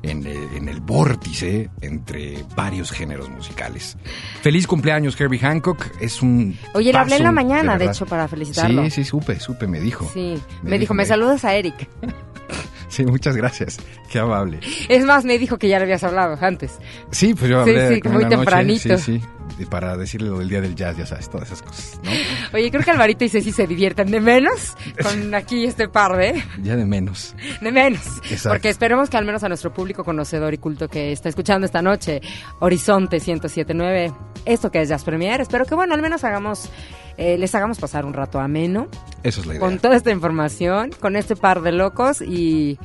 en 0.04 0.26
el, 0.28 0.56
en 0.56 0.70
el 0.70 0.82
vórtice 0.82 1.70
entre 1.82 2.44
varios 2.56 2.92
géneros 2.92 3.30
musicales. 3.30 3.98
Feliz 4.42 4.68
cumpleaños, 4.68 5.20
Herbie 5.20 5.40
Hancock. 5.40 5.84
Es 6.00 6.22
un. 6.22 6.58
Oye, 6.74 6.92
le 6.92 7.00
hablé 7.00 7.18
en 7.18 7.24
la 7.24 7.32
mañana, 7.32 7.78
de, 7.78 7.86
hecho, 7.86 8.06
para 8.06 8.28
felicitarlo. 8.28 8.84
Sí, 8.86 8.92
sí, 8.92 9.04
supe, 9.04 9.40
supe, 9.40 9.68
me 9.68 9.80
dijo. 9.80 10.10
Sí, 10.14 10.40
Me 10.62 10.72
me, 10.72 10.78
dijo, 10.78 10.80
dijo, 10.82 10.94
me- 10.94 11.06
saludas 11.06 11.44
a 11.46 11.56
Eric. 11.56 11.90
Sí, 12.88 13.06
muchas 13.06 13.36
gracias. 13.36 13.78
Qué 14.10 14.20
amable. 14.20 14.60
Es 14.90 15.04
más, 15.06 15.26
me 15.26 15.38
dijo 15.38 15.58
que 15.58 15.68
ya 15.68 15.78
le 15.78 15.84
habías 15.84 16.04
hablado 16.04 16.38
antes. 16.42 16.80
Sí, 17.12 17.34
pues 17.34 17.50
yo 17.50 17.62
hablé 17.62 17.96
sí, 17.96 18.10
muy 18.10 18.24
noche, 18.24 18.36
tempranito. 18.36 18.98
Sí, 18.98 19.20
sí. 19.20 19.22
Y 19.58 19.66
para 19.66 19.96
decirle 19.96 20.30
lo 20.30 20.40
del 20.40 20.50
día 20.50 20.62
del 20.62 20.76
jazz, 20.76 20.98
ya 20.98 21.06
sabes, 21.06 21.30
todas 21.30 21.48
esas 21.48 21.62
cosas, 21.62 22.00
¿no? 22.04 22.12
Oye, 22.54 22.70
creo 22.70 22.84
que 22.84 22.92
Alvarito 22.92 23.24
y 23.24 23.30
Ceci 23.30 23.52
se 23.52 23.66
divierten 23.68 24.12
de 24.12 24.20
menos 24.20 24.76
con 25.02 25.34
aquí 25.36 25.66
este 25.66 25.88
par 25.88 26.18
de... 26.18 26.44
Ya 26.62 26.76
de 26.76 26.86
menos. 26.86 27.36
De 27.62 27.72
menos. 27.72 28.02
Exacto. 28.30 28.50
Porque 28.50 28.70
esperemos 28.70 29.10
que 29.10 29.18
al 29.18 29.26
menos 29.26 29.44
a 29.44 29.48
nuestro 29.48 29.74
público 29.74 30.04
conocedor 30.04 30.54
y 30.54 30.58
culto 30.58 30.90
que 30.90 31.12
está 31.12 31.30
escuchando 31.30 31.66
esta 31.66 31.82
noche, 31.82 32.22
Horizonte 32.60 33.18
1079, 33.18 34.12
esto 34.46 34.72
que 34.72 34.82
es 34.82 34.90
Jazz 34.90 35.04
Premier, 35.04 35.40
espero 35.40 35.66
que, 35.66 35.76
bueno, 35.76 35.94
al 35.94 36.02
menos 36.02 36.24
hagamos, 36.24 36.70
eh, 37.18 37.38
les 37.38 37.56
hagamos 37.56 37.80
pasar 37.80 38.06
un 38.06 38.14
rato 38.14 38.40
ameno 38.40 38.88
Eso 39.24 39.42
es 39.42 39.48
la 39.48 39.54
idea. 39.54 39.62
con 39.62 39.80
toda 39.80 39.96
esta 39.96 40.12
información, 40.12 40.92
con 41.00 41.16
este 41.16 41.36
par 41.36 41.62
de 41.62 41.72
locos 41.72 42.22
y, 42.22 42.78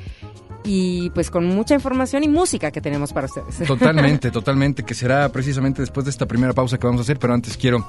y 0.65 1.11
pues 1.11 1.31
con 1.31 1.47
mucha 1.47 1.75
información 1.75 2.25
y 2.25 2.29
música 2.29 2.71
que 2.71 2.81
tenemos 2.81 3.13
para 3.13 3.27
ustedes. 3.27 3.67
Totalmente, 3.67 4.31
totalmente, 4.33 4.83
que 4.83 4.95
será 4.95 5.29
precisamente 5.31 5.83
después 5.83 6.05
de 6.05 6.11
esta 6.11 6.27
primera 6.27 6.53
pausa 6.53 6.79
que 6.79 6.87
vamos 6.87 7.01
a 7.01 7.03
hacer, 7.03 7.19
pero 7.19 7.35
antes 7.35 7.57
quiero 7.57 7.87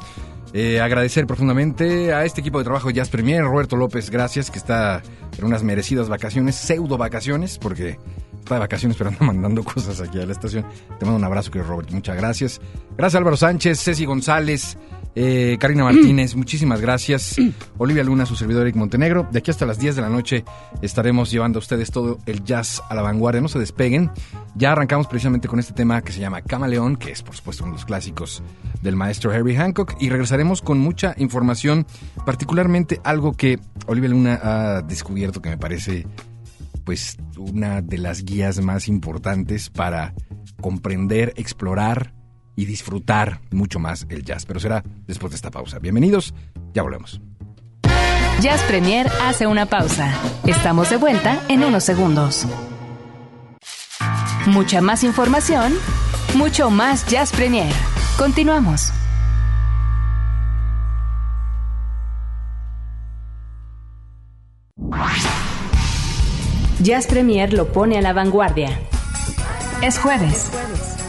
eh, 0.54 0.80
agradecer 0.80 1.28
profundamente 1.28 2.14
a 2.14 2.26
este 2.26 2.42
equipo 2.42 2.58
de 2.58 2.66
trabajo 2.66 2.88
de 2.88 2.96
Jazz 2.96 3.10
Premier, 3.10 3.44
Roberto 3.44 3.76
López, 3.76 4.10
gracias, 4.10 4.52
que 4.52 4.58
está 4.58 5.02
en 5.38 5.46
unas 5.46 5.64
merecidas 5.64 6.10
vacaciones, 6.10 6.56
pseudo 6.56 6.98
vacaciones, 6.98 7.58
porque 7.58 7.98
está 8.40 8.56
de 8.56 8.60
vacaciones, 8.60 8.98
pero 8.98 9.10
anda 9.10 9.26
mandando 9.26 9.64
cosas 9.66 10.02
aquí 10.02 10.20
a 10.20 10.26
la 10.26 10.32
estación. 10.32 10.66
Te 11.00 11.06
mando 11.06 11.18
un 11.18 11.24
abrazo, 11.24 11.52
querido 11.52 11.70
Robert, 11.70 11.92
muchas 11.92 12.16
gracias. 12.16 12.62
Gracias 12.98 13.18
Álvaro 13.18 13.38
Sánchez, 13.38 13.80
Ceci 13.80 14.06
González, 14.06 14.78
eh, 15.16 15.58
Karina 15.60 15.84
Martínez, 15.84 16.36
muchísimas 16.36 16.80
gracias. 16.80 17.36
Olivia 17.78 18.04
Luna, 18.04 18.26
su 18.26 18.36
servidor 18.36 18.64
Eric 18.64 18.76
Montenegro. 18.76 19.28
De 19.32 19.40
aquí 19.40 19.52
hasta 19.52 19.66
las 19.66 19.80
10 19.80 19.98
de 19.98 20.02
la 20.02 20.10
noche 20.10 20.46
estaremos 20.82 21.32
llevando 21.32 21.60
a 21.60 21.62
ustedes 21.62 21.92
todo 21.92 22.20
el 22.26 22.44
jazz 22.44 22.82
a 22.90 22.96
la 22.96 23.02
vanguardia. 23.02 23.42
No 23.42 23.48
se 23.48 23.60
despeguen. 23.60 24.12
Ya 24.56 24.72
arrancamos 24.72 25.08
precisamente 25.08 25.48
con 25.48 25.60
este 25.60 25.74
tema 25.74 26.02
que 26.02 26.12
se 26.12 26.20
llama 26.20 26.42
Camaleón, 26.42 26.96
que 26.96 27.12
es 27.12 27.22
por 27.24 27.36
supuesto 27.36 27.64
uno 27.64 27.74
de 27.74 27.78
los 27.78 27.86
clásicos 27.86 28.42
del 28.82 28.96
maestro 28.96 29.34
Herbie 29.34 29.58
Hancock. 29.58 29.96
Y 30.00 30.10
regresaremos 30.10 30.62
con 30.62 30.80
mucha 30.80 31.14
información, 31.18 31.86
particularmente 32.26 33.02
algo 33.04 33.34
que 33.34 33.60
Olivia 33.88 34.10
Luna 34.10 34.40
ha 34.42 34.82
descubierto 34.82 35.42
que 35.42 35.50
me 35.50 35.58
parece 35.58 36.08
pues 36.86 37.18
una 37.38 37.82
de 37.82 37.98
las 37.98 38.24
guías 38.24 38.60
más 38.62 38.88
importantes 38.88 39.70
para 39.70 40.14
comprender, 40.62 41.34
explorar 41.36 42.14
y 42.62 42.66
disfrutar 42.66 43.42
mucho 43.50 43.80
más 43.80 44.06
el 44.10 44.24
jazz. 44.24 44.46
Pero 44.46 44.60
será 44.60 44.84
después 45.08 45.32
de 45.32 45.36
esta 45.36 45.50
pausa. 45.50 45.80
Bienvenidos, 45.80 46.36
ya 46.76 46.84
volvemos. 46.84 47.20
Jazz 48.40 48.62
Premier 48.64 49.10
hace 49.24 49.48
una 49.48 49.66
pausa. 49.66 50.14
Estamos 50.46 50.92
de 50.92 50.98
vuelta 50.98 51.42
en 51.50 51.64
unos 51.64 51.84
segundos. 51.84 52.46
Mucha 54.46 54.80
más 54.82 55.04
información, 55.04 55.74
mucho 56.36 56.70
más 56.70 57.08
Jazz 57.08 57.32
Premier. 57.32 57.74
Continuamos. 58.18 58.92
Jazz 66.80 67.08
Premier 67.08 67.54
lo 67.54 67.72
pone 67.72 67.98
a 67.98 68.02
la 68.02 68.14
vanguardia. 68.14 68.80
Es 69.82 69.98
jueves. 69.98 70.52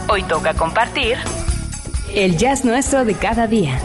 Hoy 0.08 0.22
toca 0.22 0.54
compartir 0.54 1.18
el 2.14 2.36
jazz 2.36 2.64
nuestro 2.64 3.04
de 3.04 3.14
cada 3.14 3.46
día. 3.46 3.80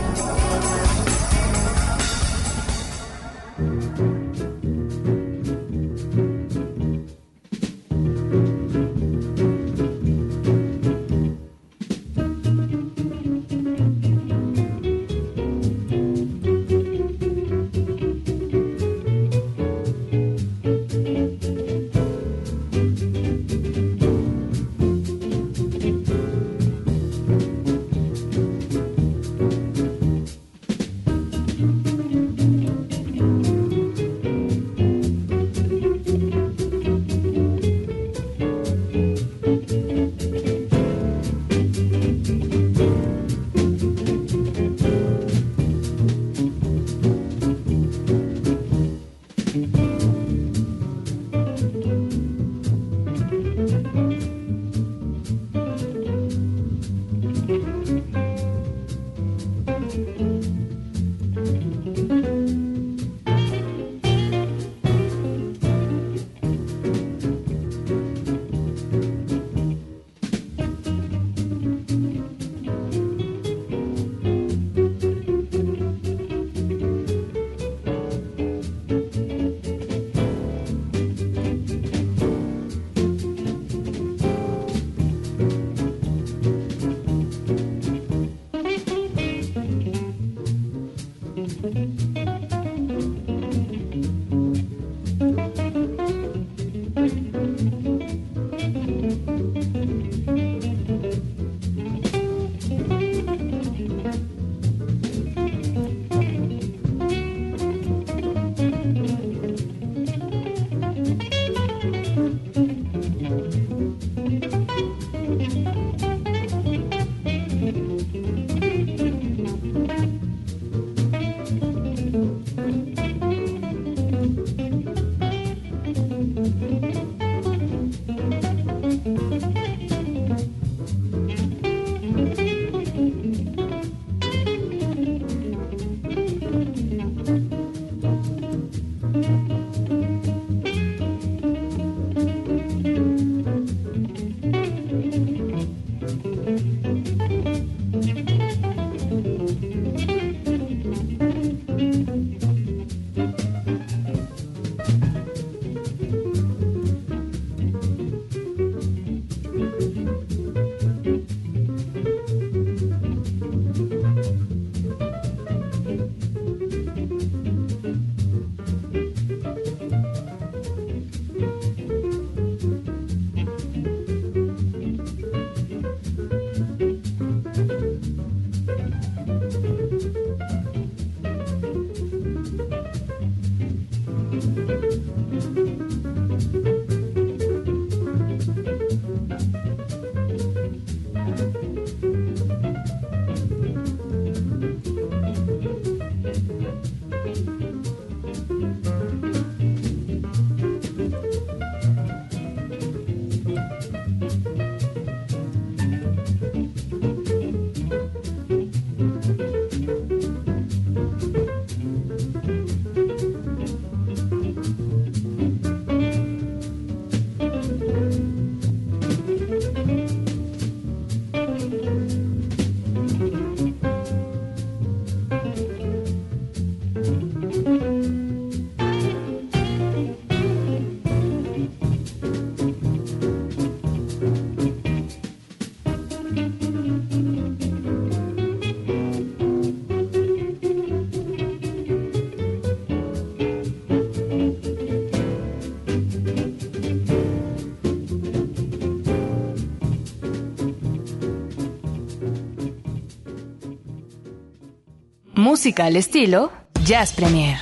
Música 255.67 255.83
al 255.83 255.97
estilo 255.97 256.49
Jazz 256.85 257.11
Premier. 257.11 257.57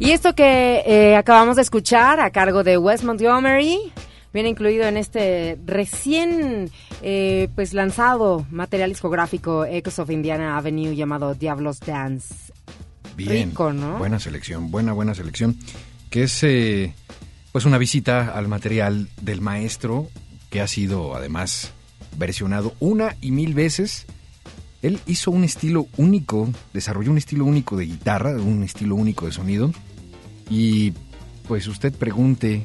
Y 0.00 0.10
esto 0.10 0.34
que 0.34 0.82
eh, 0.84 1.14
acabamos 1.14 1.54
de 1.54 1.62
escuchar 1.62 2.18
a 2.18 2.32
cargo 2.32 2.64
de 2.64 2.76
Wes 2.76 3.04
Montgomery 3.04 3.78
viene 4.32 4.48
incluido 4.48 4.82
en 4.82 4.96
este 4.96 5.60
recién 5.64 6.68
eh, 7.02 7.48
pues 7.54 7.72
lanzado 7.72 8.44
material 8.50 8.90
discográfico 8.90 9.64
Echoes 9.64 10.00
of 10.00 10.10
Indiana 10.10 10.56
Avenue 10.56 10.96
llamado 10.96 11.36
Diablos 11.36 11.78
Dance. 11.78 12.52
Bien, 13.14 13.50
Rico, 13.50 13.72
¿no? 13.72 13.98
buena 13.98 14.18
selección, 14.18 14.72
buena, 14.72 14.92
buena 14.92 15.14
selección. 15.14 15.56
Que 16.10 16.24
es 16.24 16.42
eh, 16.42 16.94
pues 17.52 17.64
una 17.64 17.78
visita 17.78 18.32
al 18.36 18.48
material 18.48 19.08
del 19.22 19.40
maestro 19.40 20.08
que 20.50 20.60
ha 20.60 20.66
sido 20.66 21.14
además 21.14 21.70
versionado 22.18 22.74
una 22.80 23.14
y 23.20 23.30
mil 23.30 23.54
veces. 23.54 24.04
Él 24.82 25.00
hizo 25.06 25.30
un 25.30 25.44
estilo 25.44 25.88
único, 25.96 26.48
desarrolló 26.72 27.10
un 27.10 27.18
estilo 27.18 27.44
único 27.44 27.76
de 27.76 27.86
guitarra, 27.86 28.32
un 28.32 28.62
estilo 28.62 28.94
único 28.94 29.26
de 29.26 29.32
sonido. 29.32 29.72
Y 30.48 30.92
pues 31.46 31.66
usted 31.66 31.92
pregunte, 31.92 32.64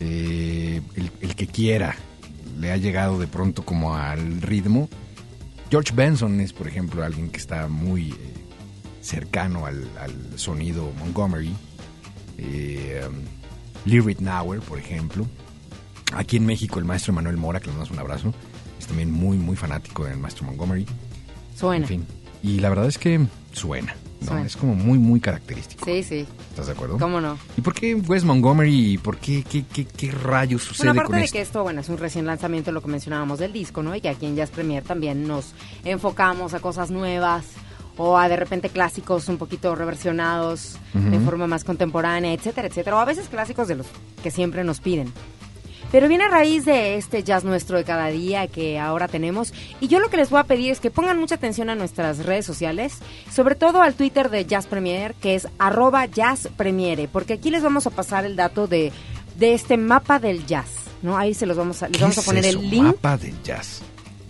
eh, 0.00 0.80
el, 0.96 1.34
que 1.34 1.46
quiera, 1.46 1.96
le 2.58 2.72
ha 2.72 2.76
llegado 2.76 3.18
de 3.18 3.26
pronto 3.26 3.64
como 3.64 3.94
al 3.94 4.42
ritmo. 4.42 4.88
George 5.70 5.92
Benson 5.94 6.40
es, 6.40 6.52
por 6.52 6.68
ejemplo, 6.68 7.02
alguien 7.04 7.30
que 7.30 7.38
está 7.38 7.68
muy 7.68 8.10
eh, 8.10 8.16
cercano 9.00 9.66
al, 9.66 9.88
al 9.98 10.38
sonido 10.38 10.92
Montgomery. 10.98 11.54
Eh, 12.38 13.02
um, 13.06 13.14
Lee 13.84 14.00
Ritenour, 14.00 14.60
por 14.60 14.78
ejemplo. 14.78 15.26
Aquí 16.12 16.36
en 16.36 16.46
México, 16.46 16.78
el 16.78 16.84
maestro 16.84 17.12
Manuel 17.12 17.36
Mora, 17.36 17.60
que 17.60 17.66
le 17.66 17.72
damos 17.72 17.90
un 17.90 17.98
abrazo, 17.98 18.34
es 18.78 18.86
también 18.86 19.10
muy, 19.10 19.38
muy 19.38 19.56
fanático 19.56 20.04
del 20.04 20.18
maestro 20.18 20.44
Montgomery. 20.46 20.86
Suena. 21.60 21.84
En 21.84 21.88
fin. 21.88 22.06
Y 22.42 22.58
la 22.60 22.70
verdad 22.70 22.86
es 22.86 22.96
que 22.98 23.20
suena. 23.52 23.94
¿no? 24.22 24.26
Suena. 24.28 24.46
Es 24.46 24.56
como 24.56 24.74
muy, 24.74 24.98
muy 24.98 25.20
característico. 25.20 25.84
Sí, 25.84 26.02
sí. 26.02 26.26
¿Estás 26.50 26.66
de 26.66 26.72
acuerdo? 26.72 26.98
¿Cómo 26.98 27.20
no? 27.20 27.38
¿Y 27.56 27.60
por 27.60 27.74
qué 27.74 27.94
Wes 27.94 28.24
Montgomery? 28.24 28.92
¿Y 28.94 28.98
por 28.98 29.16
qué, 29.18 29.42
qué, 29.44 29.64
qué, 29.72 29.84
qué 29.86 30.10
rayos 30.10 30.62
sucede 30.62 30.88
Bueno, 30.88 31.00
aparte 31.00 31.10
con 31.12 31.18
de 31.20 31.24
esto? 31.24 31.32
que 31.36 31.40
esto, 31.42 31.62
bueno, 31.62 31.80
es 31.80 31.88
un 31.88 31.98
recién 31.98 32.26
lanzamiento, 32.26 32.72
lo 32.72 32.82
que 32.82 32.88
mencionábamos 32.88 33.38
del 33.38 33.52
disco, 33.52 33.82
¿no? 33.82 33.94
Y 33.94 34.00
que 34.00 34.08
aquí 34.08 34.26
en 34.26 34.36
Jazz 34.36 34.50
Premier 34.50 34.82
también 34.82 35.26
nos 35.26 35.54
enfocamos 35.84 36.52
a 36.54 36.60
cosas 36.60 36.90
nuevas 36.90 37.44
o 37.96 38.16
a 38.18 38.28
de 38.28 38.36
repente 38.36 38.68
clásicos 38.70 39.28
un 39.28 39.36
poquito 39.36 39.74
reversionados 39.74 40.76
de 40.94 41.16
Ujú. 41.18 41.24
forma 41.26 41.46
más 41.46 41.64
contemporánea, 41.64 42.32
etcétera, 42.32 42.68
etcétera. 42.68 42.96
O 42.96 42.98
a 43.00 43.04
veces 43.04 43.28
clásicos 43.28 43.68
de 43.68 43.74
los 43.76 43.86
que 44.22 44.30
siempre 44.30 44.64
nos 44.64 44.80
piden. 44.80 45.12
Pero 45.92 46.06
viene 46.08 46.24
a 46.24 46.28
raíz 46.28 46.64
de 46.64 46.96
este 46.96 47.24
jazz 47.24 47.42
nuestro 47.42 47.76
de 47.76 47.84
cada 47.84 48.06
día 48.08 48.46
que 48.46 48.78
ahora 48.78 49.08
tenemos. 49.08 49.52
Y 49.80 49.88
yo 49.88 49.98
lo 49.98 50.08
que 50.08 50.16
les 50.16 50.30
voy 50.30 50.38
a 50.40 50.44
pedir 50.44 50.70
es 50.70 50.78
que 50.80 50.90
pongan 50.90 51.18
mucha 51.18 51.34
atención 51.34 51.68
a 51.68 51.74
nuestras 51.74 52.24
redes 52.24 52.46
sociales, 52.46 52.98
sobre 53.32 53.56
todo 53.56 53.82
al 53.82 53.94
Twitter 53.94 54.30
de 54.30 54.44
Jazz 54.44 54.66
Premier, 54.66 55.14
que 55.14 55.34
es 55.34 55.48
arroba 55.58 56.06
Jazz 56.06 56.48
Premiere, 56.56 57.08
porque 57.08 57.34
aquí 57.34 57.50
les 57.50 57.62
vamos 57.62 57.86
a 57.86 57.90
pasar 57.90 58.24
el 58.24 58.36
dato 58.36 58.66
de, 58.68 58.92
de 59.36 59.54
este 59.54 59.76
mapa 59.76 60.18
del 60.20 60.46
jazz. 60.46 60.68
¿no? 61.02 61.16
Ahí 61.18 61.34
se 61.34 61.46
los 61.46 61.56
vamos 61.56 61.82
a, 61.82 61.88
les 61.88 61.96
¿Qué 61.96 62.02
vamos 62.04 62.18
a 62.18 62.20
es 62.20 62.26
poner 62.26 62.44
eso? 62.44 62.60
el 62.60 62.70
link. 62.70 62.82
Mapa 62.84 63.16
del 63.16 63.42
jazz. 63.42 63.82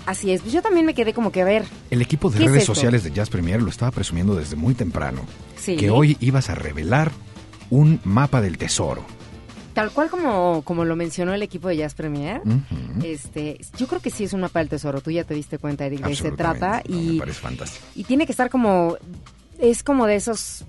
Así 0.06 0.32
es, 0.32 0.40
pues 0.40 0.52
yo 0.54 0.62
también 0.62 0.86
me 0.86 0.94
quedé 0.94 1.12
como 1.12 1.30
que 1.30 1.42
a 1.42 1.44
ver. 1.44 1.64
El 1.90 2.00
equipo 2.00 2.30
de 2.30 2.38
¿Qué 2.38 2.44
es 2.46 2.50
redes 2.50 2.64
sociales 2.64 3.04
de 3.04 3.10
Jazz 3.12 3.28
Premier 3.28 3.60
lo 3.60 3.68
estaba 3.68 3.90
presumiendo 3.90 4.34
desde 4.34 4.56
muy 4.56 4.72
temprano. 4.74 5.20
Sí. 5.58 5.76
Que 5.76 5.90
hoy 5.90 6.16
ibas 6.20 6.48
a 6.48 6.54
revelar 6.54 7.12
un 7.68 8.00
mapa 8.04 8.40
del 8.40 8.56
tesoro. 8.56 9.04
Tal 9.74 9.90
cual 9.92 10.10
como, 10.10 10.62
como 10.62 10.84
lo 10.84 10.96
mencionó 10.96 11.32
el 11.32 11.42
equipo 11.42 11.68
de 11.68 11.76
Jazz 11.76 11.94
Premier, 11.94 12.42
este, 13.04 13.60
yo 13.76 13.86
creo 13.86 14.00
que 14.00 14.10
sí 14.10 14.24
es 14.24 14.32
un 14.32 14.40
mapa 14.40 14.58
del 14.58 14.68
tesoro. 14.68 15.00
Tú 15.00 15.10
ya 15.10 15.24
te 15.24 15.34
diste 15.34 15.58
cuenta, 15.58 15.86
Eric, 15.86 16.00
de 16.00 16.08
qué 16.08 16.16
se 16.16 16.32
trata. 16.32 16.82
No, 16.88 16.96
y 16.96 17.12
me 17.12 17.18
parece 17.20 17.40
fantástico. 17.40 17.86
Y 17.94 18.04
tiene 18.04 18.26
que 18.26 18.32
estar 18.32 18.50
como, 18.50 18.96
es 19.58 19.82
como 19.84 20.06
de 20.06 20.16
esos, 20.16 20.64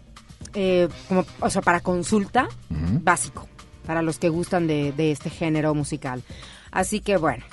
eh, 0.54 0.88
como, 1.08 1.26
o 1.40 1.50
sea, 1.50 1.62
para 1.64 1.80
consulta 1.80 2.48
básico, 3.04 3.48
para 3.88 4.04
los 4.04 4.20
que 4.20 4.30
gustan 4.30 4.68
de, 4.68 4.92
de 4.92 5.12
este 5.12 5.32
género 5.32 5.74
musical. 5.74 6.22
Así 6.72 7.02
que 7.02 7.18
bueno, 7.18 7.44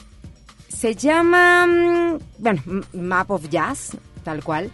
se 0.68 0.94
llama, 0.94 1.66
mm, 1.66 2.18
bueno, 2.38 2.62
Map 2.92 3.30
of 3.30 3.48
Jazz, 3.48 3.96
tal 4.22 4.44
cual. 4.44 4.70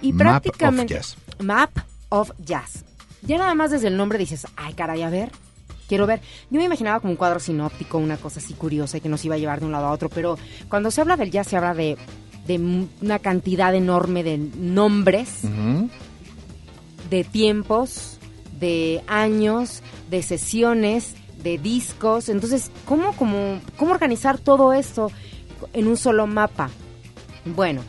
Y 0.00 0.12
Map 0.12 0.20
of 0.20 0.42
prácticamente... 0.42 0.94
Jazz. 0.94 1.16
Map 1.40 1.70
of 2.08 2.30
Jazz. 2.38 2.84
Ya 3.22 3.38
nada 3.38 3.54
más 3.54 3.70
desde 3.70 3.88
el 3.88 3.96
nombre 3.96 4.18
dices, 4.18 4.46
ay, 4.56 4.74
caray, 4.74 5.02
a 5.02 5.10
ver, 5.10 5.32
quiero 5.88 6.06
ver. 6.06 6.20
Yo 6.50 6.58
me 6.58 6.64
imaginaba 6.64 7.00
como 7.00 7.12
un 7.12 7.16
cuadro 7.16 7.40
sinóptico, 7.40 7.98
una 7.98 8.16
cosa 8.16 8.40
así 8.40 8.54
curiosa 8.54 8.96
y 8.98 9.00
que 9.00 9.08
nos 9.08 9.24
iba 9.24 9.34
a 9.34 9.38
llevar 9.38 9.60
de 9.60 9.66
un 9.66 9.72
lado 9.72 9.86
a 9.86 9.90
otro, 9.92 10.08
pero 10.08 10.38
cuando 10.68 10.90
se 10.90 11.00
habla 11.00 11.16
del 11.16 11.30
jazz 11.30 11.48
se 11.48 11.56
habla 11.56 11.74
de, 11.74 11.96
de 12.46 12.86
una 13.02 13.18
cantidad 13.18 13.74
enorme 13.74 14.22
de 14.22 14.38
nombres, 14.38 15.40
de 17.10 17.24
tiempos, 17.24 18.18
de 18.58 19.02
años, 19.06 19.82
de 20.10 20.22
sesiones, 20.22 21.14
de 21.42 21.58
discos. 21.58 22.28
Entonces, 22.28 22.70
¿cómo, 22.86 23.12
cómo, 23.16 23.60
cómo 23.76 23.92
organizar 23.92 24.38
todo 24.38 24.72
esto 24.72 25.10
en 25.72 25.86
un 25.86 25.96
solo 25.96 26.26
mapa? 26.26 26.70
Bueno, 27.44 27.82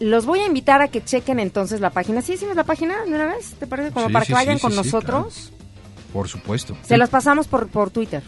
los 0.00 0.26
voy 0.26 0.40
a 0.40 0.46
invitar 0.46 0.80
a 0.80 0.88
que 0.88 1.04
chequen 1.04 1.40
entonces 1.40 1.80
la 1.80 1.90
página. 1.90 2.22
¿Sí 2.22 2.32
decimos 2.32 2.56
la 2.56 2.64
página 2.64 3.04
de 3.04 3.12
una 3.12 3.26
vez? 3.26 3.54
¿Te 3.58 3.66
parece? 3.66 3.90
Como 3.92 4.06
Sí, 4.06 4.12
para 4.12 4.24
sí, 4.24 4.28
que 4.28 4.34
vayan 4.34 4.56
sí, 4.56 4.62
con 4.62 4.72
sí, 4.72 4.78
sí, 4.78 4.84
nosotros. 4.84 5.52
Por 6.12 6.28
supuesto. 6.28 6.76
Se 6.82 6.96
las 6.98 7.10
pasamos 7.10 7.46
por, 7.48 7.68
por 7.68 7.90
Twitter. 7.90 8.22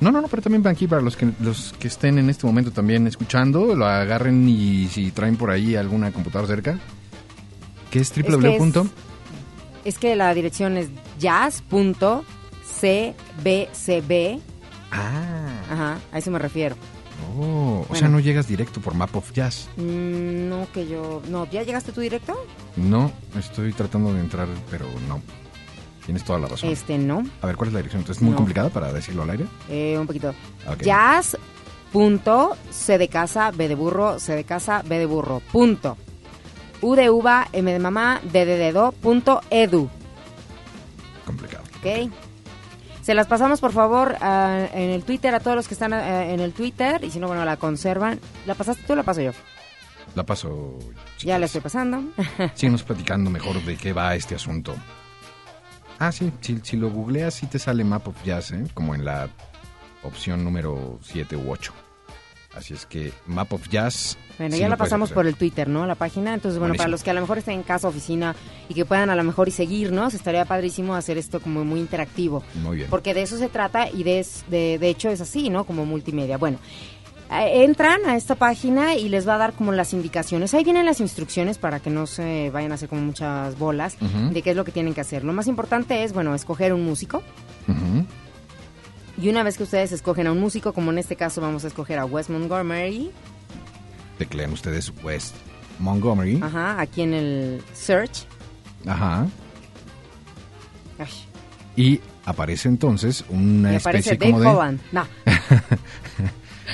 No, 0.00 0.10
no, 0.10 0.20
no, 0.22 0.28
pero 0.28 0.40
también 0.42 0.66
aquí 0.66 0.86
para 0.86 1.02
los 1.02 1.14
que 1.16 1.30
los 1.40 1.74
que 1.78 1.88
estén 1.88 2.18
en 2.18 2.30
este 2.30 2.46
momento 2.46 2.70
también 2.70 3.06
escuchando, 3.06 3.74
lo 3.74 3.84
agarren 3.86 4.48
y 4.48 4.88
si 4.88 5.10
traen 5.10 5.36
por 5.36 5.50
ahí 5.50 5.76
alguna 5.76 6.10
computadora 6.10 6.48
cerca, 6.48 6.78
que 7.90 7.98
es 8.00 8.10
que 8.10 8.22
www. 8.22 8.46
es- 8.52 8.58
punto- 8.58 8.86
Es 9.84 9.98
que 9.98 10.16
la 10.16 10.32
dirección 10.34 10.76
es 10.78 10.88
jazz.cbcb. 11.18 12.22
Ah, 14.92 15.62
Ajá, 15.70 15.98
a 16.12 16.18
eso 16.18 16.30
me 16.30 16.38
refiero. 16.38 16.76
oh, 17.38 17.82
o 17.82 17.86
Bueno. 17.88 17.94
sea, 17.96 18.08
no 18.08 18.20
llegas 18.20 18.48
directo 18.48 18.80
por 18.80 18.94
Map 18.94 19.14
of 19.16 19.32
Jazz. 19.32 19.68
Mm, 19.76 20.48
no, 20.48 20.66
que 20.72 20.88
yo... 20.88 21.22
No, 21.28 21.48
¿ya 21.50 21.62
llegaste 21.62 21.92
tú 21.92 22.00
directo? 22.00 22.34
No, 22.76 23.12
estoy 23.38 23.72
tratando 23.72 24.12
de 24.14 24.20
entrar, 24.20 24.48
pero 24.70 24.86
no. 25.08 25.20
Tienes 26.10 26.24
toda 26.24 26.40
la 26.40 26.48
razón. 26.48 26.70
Este, 26.70 26.98
no. 26.98 27.22
A 27.40 27.46
ver, 27.46 27.54
¿cuál 27.54 27.68
es 27.68 27.72
la 27.74 27.78
dirección? 27.78 28.00
Entonces, 28.00 28.16
¿Es 28.20 28.22
muy 28.24 28.32
No. 28.32 28.36
complicada 28.38 28.68
para 28.68 28.92
decirlo 28.92 29.22
al 29.22 29.30
aire? 29.30 29.46
Eh, 29.68 29.96
un 29.96 30.08
poquito. 30.08 30.34
Ok. 30.66 30.82
Jazz. 30.82 31.36
Punto, 31.92 32.56
C 32.72 32.98
de 32.98 33.06
casa, 33.06 33.52
B 33.52 33.68
de 33.68 33.76
burro, 33.76 34.18
C 34.18 34.34
de 34.34 34.42
casa, 34.42 34.82
B 34.84 34.98
de 34.98 35.06
burro. 35.06 35.40
Punto. 35.52 35.96
U 36.80 36.96
de 36.96 37.10
uva, 37.10 37.46
M 37.52 37.72
de 37.72 37.78
mamá, 37.78 38.20
D 38.24 38.44
de 38.44 38.56
dedo, 38.56 38.90
punto 38.90 39.40
edu. 39.50 39.88
Complicado. 41.24 41.62
¿Ok? 41.78 42.10
Se 43.02 43.14
las 43.14 43.28
pasamos, 43.28 43.60
por 43.60 43.70
favor, 43.72 44.16
a- 44.20 44.66
en 44.74 44.90
el 44.90 45.04
Twitter, 45.04 45.32
a 45.32 45.38
todos 45.38 45.54
los 45.56 45.68
que 45.68 45.74
están 45.74 45.92
eh, 45.92 46.34
en 46.34 46.40
el 46.40 46.52
Twitter. 46.52 47.04
Y 47.04 47.12
si 47.12 47.20
no, 47.20 47.28
bueno, 47.28 47.44
la 47.44 47.56
conservan. 47.56 48.18
¿La 48.46 48.56
pasaste 48.56 48.82
tú 48.84 48.94
o 48.94 48.96
la 48.96 49.04
paso 49.04 49.20
yo? 49.20 49.30
La 50.16 50.24
paso. 50.24 50.76
si 51.18 51.28
ya 51.28 51.38
la 51.38 51.46
estoy 51.46 51.60
pasando. 51.60 52.02
Síguenos 52.54 52.82
platicando 52.82 53.30
mejor 53.30 53.62
de 53.64 53.76
qué 53.76 53.92
va 53.92 54.16
este 54.16 54.34
asunto. 54.34 54.74
Ah, 56.00 56.12
sí, 56.12 56.32
si, 56.40 56.58
si 56.62 56.76
lo 56.78 56.90
googleas, 56.90 57.34
sí 57.34 57.46
te 57.46 57.58
sale 57.58 57.84
Map 57.84 58.08
of 58.08 58.16
Jazz, 58.24 58.52
¿eh? 58.52 58.64
como 58.72 58.94
en 58.94 59.04
la 59.04 59.28
opción 60.02 60.42
número 60.42 60.98
7 61.02 61.36
u 61.36 61.50
8. 61.50 61.74
Así 62.56 62.72
es 62.72 62.86
que 62.86 63.12
Map 63.26 63.52
of 63.52 63.68
Jazz. 63.68 64.16
Bueno, 64.38 64.54
sí 64.54 64.60
ya 64.62 64.68
la 64.70 64.78
pasamos 64.78 65.12
por 65.12 65.26
el 65.26 65.36
Twitter, 65.36 65.68
¿no? 65.68 65.86
La 65.86 65.94
página. 65.94 66.32
Entonces, 66.32 66.58
bueno, 66.58 66.74
para 66.74 66.88
los 66.88 67.02
que 67.02 67.10
a 67.10 67.12
lo 67.12 67.20
mejor 67.20 67.36
estén 67.36 67.54
en 67.54 67.62
casa, 67.62 67.86
oficina 67.86 68.34
y 68.68 68.74
que 68.74 68.86
puedan 68.86 69.10
a 69.10 69.14
lo 69.14 69.22
mejor 69.22 69.48
y 69.48 69.50
seguirnos, 69.50 70.14
estaría 70.14 70.46
padrísimo 70.46 70.94
hacer 70.94 71.18
esto 71.18 71.40
como 71.40 71.64
muy 71.66 71.80
interactivo. 71.80 72.42
Muy 72.62 72.78
bien. 72.78 72.90
Porque 72.90 73.12
de 73.12 73.22
eso 73.22 73.36
se 73.36 73.50
trata 73.50 73.90
y 73.90 74.02
de, 74.02 74.26
de, 74.48 74.78
de 74.78 74.88
hecho 74.88 75.10
es 75.10 75.20
así, 75.20 75.50
¿no? 75.50 75.64
Como 75.64 75.84
multimedia. 75.84 76.38
Bueno, 76.38 76.58
entran 77.30 78.00
a 78.06 78.16
esta 78.16 78.34
página 78.34 78.96
y 78.96 79.08
les 79.08 79.26
va 79.28 79.36
a 79.36 79.38
dar 79.38 79.52
como 79.52 79.70
las 79.72 79.92
indicaciones. 79.92 80.52
Ahí 80.54 80.64
vienen 80.64 80.84
las 80.86 81.00
instrucciones 81.00 81.58
para 81.58 81.78
que 81.80 81.88
no 81.90 82.06
se 82.06 82.50
vayan 82.50 82.72
a 82.72 82.74
hacer 82.74 82.88
como 82.88 83.02
muchas 83.02 83.58
bolas 83.58 83.96
de 84.32 84.42
qué 84.42 84.50
es 84.50 84.56
lo 84.56 84.64
que 84.64 84.72
tienen 84.72 84.94
que 84.94 85.00
hacer. 85.00 85.22
Lo 85.24 85.32
más 85.32 85.46
importante 85.46 86.02
es, 86.02 86.12
bueno, 86.12 86.34
escoger 86.34 86.72
un 86.72 86.84
músico. 86.84 87.22
Y 89.20 89.28
una 89.28 89.42
vez 89.42 89.56
que 89.58 89.64
ustedes 89.64 89.92
escogen 89.92 90.26
a 90.26 90.32
un 90.32 90.40
músico, 90.40 90.72
como 90.72 90.90
en 90.90 90.98
este 90.98 91.14
caso 91.14 91.40
vamos 91.40 91.64
a 91.64 91.68
escoger 91.68 91.98
a 91.98 92.04
Wes 92.06 92.30
Montgomery, 92.30 93.10
Teclean 94.18 94.52
ustedes 94.52 94.92
West 95.02 95.34
Montgomery. 95.78 96.40
ajá, 96.42 96.80
aquí 96.80 97.02
en 97.02 97.14
el 97.14 97.62
search. 97.74 98.26
Ajá. 98.86 99.26
Ay, 100.98 101.08
Y 101.76 102.00
aparece 102.24 102.68
entonces 102.68 103.24
una 103.28 103.76
aparece 103.76 104.12
especie 104.12 104.16
Dave 104.18 104.32
como 104.32 104.40
de. 104.42 104.48
Holland. 104.48 104.80
No, 104.92 105.06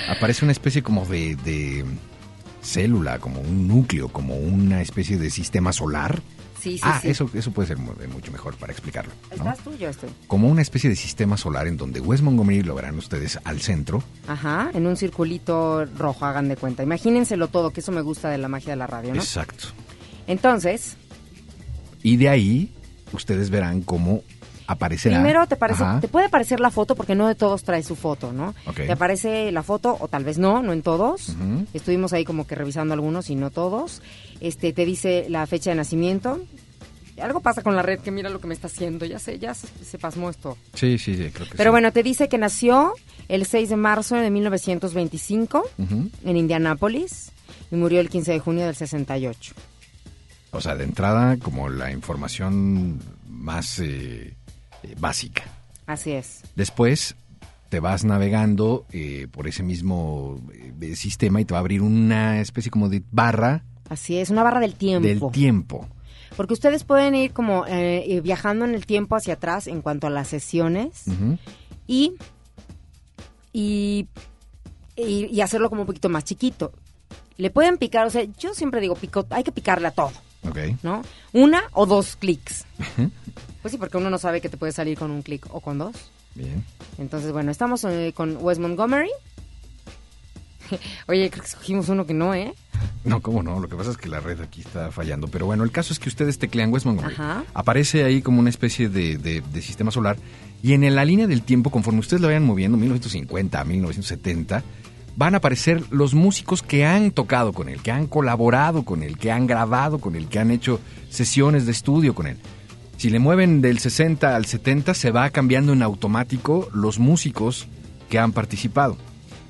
Aparece 0.08 0.44
una 0.44 0.52
especie 0.52 0.82
como 0.82 1.04
de, 1.06 1.36
de 1.36 1.84
célula, 2.62 3.18
como 3.18 3.40
un 3.40 3.66
núcleo, 3.68 4.08
como 4.08 4.36
una 4.36 4.80
especie 4.82 5.18
de 5.18 5.30
sistema 5.30 5.72
solar. 5.72 6.20
sí, 6.60 6.78
sí, 6.78 6.80
ah, 6.82 6.98
sí. 7.00 7.08
Eso, 7.08 7.30
eso 7.34 7.50
puede 7.52 7.68
ser 7.68 7.78
mu- 7.78 7.92
mucho 8.12 8.32
mejor 8.32 8.56
para 8.56 8.72
explicarlo. 8.72 9.12
¿no? 9.30 9.36
¿Estás 9.36 9.58
tú? 9.60 9.76
Yo 9.76 9.88
estoy. 9.88 10.08
Como 10.26 10.48
una 10.48 10.62
especie 10.62 10.90
de 10.90 10.96
sistema 10.96 11.36
solar 11.36 11.66
en 11.68 11.76
donde 11.76 12.00
West 12.00 12.22
Montgomery 12.24 12.62
lo 12.62 12.74
verán 12.74 12.96
ustedes 12.98 13.38
al 13.44 13.60
centro. 13.60 14.02
Ajá, 14.26 14.70
en 14.74 14.86
un 14.86 14.96
circulito 14.96 15.84
rojo, 15.84 16.24
hagan 16.24 16.48
de 16.48 16.56
cuenta. 16.56 16.82
Imagínenselo 16.82 17.48
todo, 17.48 17.70
que 17.72 17.80
eso 17.80 17.92
me 17.92 18.00
gusta 18.00 18.30
de 18.30 18.38
la 18.38 18.48
magia 18.48 18.70
de 18.72 18.76
la 18.76 18.86
radio, 18.88 19.14
¿no? 19.14 19.20
Exacto. 19.20 19.68
Entonces, 20.26 20.96
Y 22.02 22.16
de 22.16 22.28
ahí 22.28 22.72
ustedes 23.12 23.50
verán 23.50 23.82
cómo 23.82 24.22
aparecerá. 24.66 25.16
primero 25.16 25.46
te 25.46 25.56
parece, 25.56 25.82
Ajá. 25.84 26.00
te 26.00 26.08
puede 26.08 26.26
aparecer 26.26 26.60
la 26.60 26.70
foto 26.70 26.94
porque 26.96 27.14
no 27.14 27.28
de 27.28 27.34
todos 27.34 27.62
trae 27.64 27.82
su 27.82 27.96
foto, 27.96 28.32
¿no? 28.32 28.54
Ok. 28.66 28.76
Te 28.76 28.92
aparece 28.92 29.52
la 29.52 29.62
foto 29.62 29.96
o 30.00 30.08
tal 30.08 30.24
vez 30.24 30.38
no, 30.38 30.62
no 30.62 30.72
en 30.72 30.82
todos. 30.82 31.34
Estuvimos 31.74 32.12
ahí 32.12 32.24
como 32.24 32.46
que 32.46 32.54
revisando 32.54 32.94
algunos 32.94 33.30
y 33.30 33.34
no 33.36 33.50
todos. 33.50 34.02
Este 34.40 34.72
te 34.72 34.84
dice 34.84 35.26
la 35.28 35.46
fecha 35.46 35.70
de 35.70 35.76
nacimiento. 35.76 36.40
Algo 37.20 37.40
pasa 37.40 37.62
con 37.62 37.74
la 37.74 37.80
red 37.82 38.00
que 38.00 38.10
mira 38.10 38.28
lo 38.28 38.40
que 38.40 38.46
me 38.46 38.52
está 38.52 38.66
haciendo. 38.66 39.06
Ya 39.06 39.18
sé, 39.18 39.38
ya 39.38 39.54
se, 39.54 39.66
se 39.82 39.98
pasmó 39.98 40.28
esto. 40.28 40.58
Sí, 40.74 40.98
sí, 40.98 41.16
sí, 41.16 41.30
creo 41.32 41.48
que 41.48 41.56
Pero 41.56 41.70
sí. 41.70 41.72
bueno, 41.72 41.90
te 41.90 42.02
dice 42.02 42.28
que 42.28 42.36
nació 42.36 42.92
el 43.28 43.46
6 43.46 43.70
de 43.70 43.76
marzo 43.76 44.16
de 44.16 44.30
1925 44.30 45.64
Ujú. 45.78 46.10
en 46.24 46.36
Indianápolis 46.36 47.32
y 47.70 47.76
murió 47.76 48.00
el 48.00 48.10
15 48.10 48.32
de 48.32 48.38
junio 48.38 48.66
del 48.66 48.76
68. 48.76 49.54
O 50.52 50.60
sea, 50.60 50.74
de 50.76 50.84
entrada, 50.84 51.38
como 51.38 51.68
la 51.70 51.90
información 51.90 53.00
más 53.28 53.78
eh, 53.78 54.34
eh, 54.86 54.94
básica. 54.98 55.42
Así 55.86 56.12
es. 56.12 56.42
Después 56.54 57.16
te 57.68 57.80
vas 57.80 58.04
navegando 58.04 58.86
eh, 58.92 59.26
por 59.30 59.48
ese 59.48 59.62
mismo 59.62 60.40
eh, 60.80 60.94
sistema 60.96 61.40
y 61.40 61.44
te 61.44 61.52
va 61.52 61.58
a 61.58 61.60
abrir 61.60 61.82
una 61.82 62.40
especie 62.40 62.70
como 62.70 62.88
de 62.88 63.02
barra 63.10 63.64
Así 63.88 64.16
es, 64.18 64.30
una 64.30 64.42
barra 64.42 64.58
del 64.60 64.74
tiempo. 64.74 65.06
del 65.06 65.20
tiempo. 65.32 65.86
Porque 66.36 66.54
ustedes 66.54 66.82
pueden 66.84 67.14
ir 67.14 67.32
como 67.32 67.64
eh, 67.68 68.20
viajando 68.22 68.64
en 68.64 68.74
el 68.74 68.84
tiempo 68.84 69.14
hacia 69.14 69.34
atrás 69.34 69.68
en 69.68 69.80
cuanto 69.80 70.08
a 70.08 70.10
las 70.10 70.26
sesiones 70.26 71.04
y, 71.86 72.14
y, 73.52 74.08
y 74.96 75.40
hacerlo 75.40 75.70
como 75.70 75.82
un 75.82 75.86
poquito 75.86 76.08
más 76.08 76.24
chiquito. 76.24 76.72
Le 77.36 77.50
pueden 77.50 77.78
picar, 77.78 78.06
o 78.06 78.10
sea, 78.10 78.24
yo 78.38 78.54
siempre 78.54 78.80
digo, 78.80 78.96
pico, 78.96 79.24
hay 79.30 79.44
que 79.44 79.52
picarle 79.52 79.86
a 79.86 79.92
todo, 79.92 80.10
Ok. 80.42 80.58
¿no? 80.82 81.02
Una 81.32 81.62
o 81.72 81.86
dos 81.86 82.16
clics. 82.16 82.64
Pues 83.62 83.72
sí, 83.72 83.78
porque 83.78 83.96
uno 83.96 84.10
no 84.10 84.18
sabe 84.18 84.40
que 84.40 84.48
te 84.48 84.56
puede 84.56 84.72
salir 84.72 84.96
con 84.98 85.10
un 85.10 85.22
clic 85.22 85.46
o 85.50 85.60
con 85.60 85.78
dos. 85.78 85.94
Bien. 86.34 86.64
Entonces, 86.98 87.32
bueno, 87.32 87.50
estamos 87.50 87.82
eh, 87.84 88.12
con 88.14 88.36
Wes 88.40 88.58
Montgomery. 88.58 89.10
Oye, 91.08 91.30
creo 91.30 91.42
que 91.42 91.48
escogimos 91.48 91.88
uno 91.88 92.06
que 92.06 92.14
no, 92.14 92.34
¿eh? 92.34 92.52
No, 93.04 93.22
cómo 93.22 93.40
no, 93.42 93.60
lo 93.60 93.68
que 93.68 93.76
pasa 93.76 93.92
es 93.92 93.96
que 93.96 94.08
la 94.08 94.18
red 94.18 94.40
aquí 94.40 94.62
está 94.62 94.90
fallando. 94.90 95.28
Pero 95.28 95.46
bueno, 95.46 95.62
el 95.62 95.70
caso 95.70 95.92
es 95.92 96.00
que 96.00 96.08
ustedes 96.08 96.38
teclean 96.40 96.72
West 96.72 96.86
Montgomery. 96.86 97.14
Ajá. 97.14 97.44
Aparece 97.54 98.02
ahí 98.02 98.20
como 98.20 98.40
una 98.40 98.50
especie 98.50 98.88
de, 98.88 99.16
de- 99.16 99.42
de 99.42 99.62
sistema 99.62 99.92
solar. 99.92 100.16
Y 100.62 100.72
en 100.72 100.92
la 100.94 101.04
línea 101.04 101.28
del 101.28 101.42
tiempo, 101.42 101.70
conforme 101.70 102.00
ustedes 102.00 102.20
lo 102.20 102.26
vayan 102.26 102.44
moviendo, 102.44 102.76
1950 102.76 103.60
a 103.60 103.64
1970, 103.64 104.64
van 105.16 105.34
a 105.34 105.38
aparecer 105.38 105.82
los 105.90 106.14
músicos 106.14 106.62
que 106.62 106.84
han 106.84 107.10
tocado 107.10 107.52
con 107.52 107.68
él, 107.68 107.80
que 107.80 107.90
han 107.90 108.06
colaborado 108.06 108.84
con 108.84 109.02
él, 109.02 109.16
que 109.16 109.32
han 109.32 109.46
grabado 109.46 109.98
con 109.98 110.14
él, 110.14 110.28
que 110.28 110.38
han 110.38 110.50
hecho 110.50 110.78
sesiones 111.08 111.64
de 111.64 111.72
estudio 111.72 112.14
con 112.14 112.26
él. 112.26 112.36
Si 112.98 113.10
le 113.10 113.18
mueven 113.18 113.60
del 113.60 113.78
60 113.78 114.36
al 114.36 114.46
70, 114.46 114.94
se 114.94 115.10
va 115.10 115.28
cambiando 115.30 115.72
en 115.72 115.82
automático 115.82 116.68
los 116.72 116.98
músicos 116.98 117.66
que 118.08 118.18
han 118.18 118.32
participado. 118.32 118.96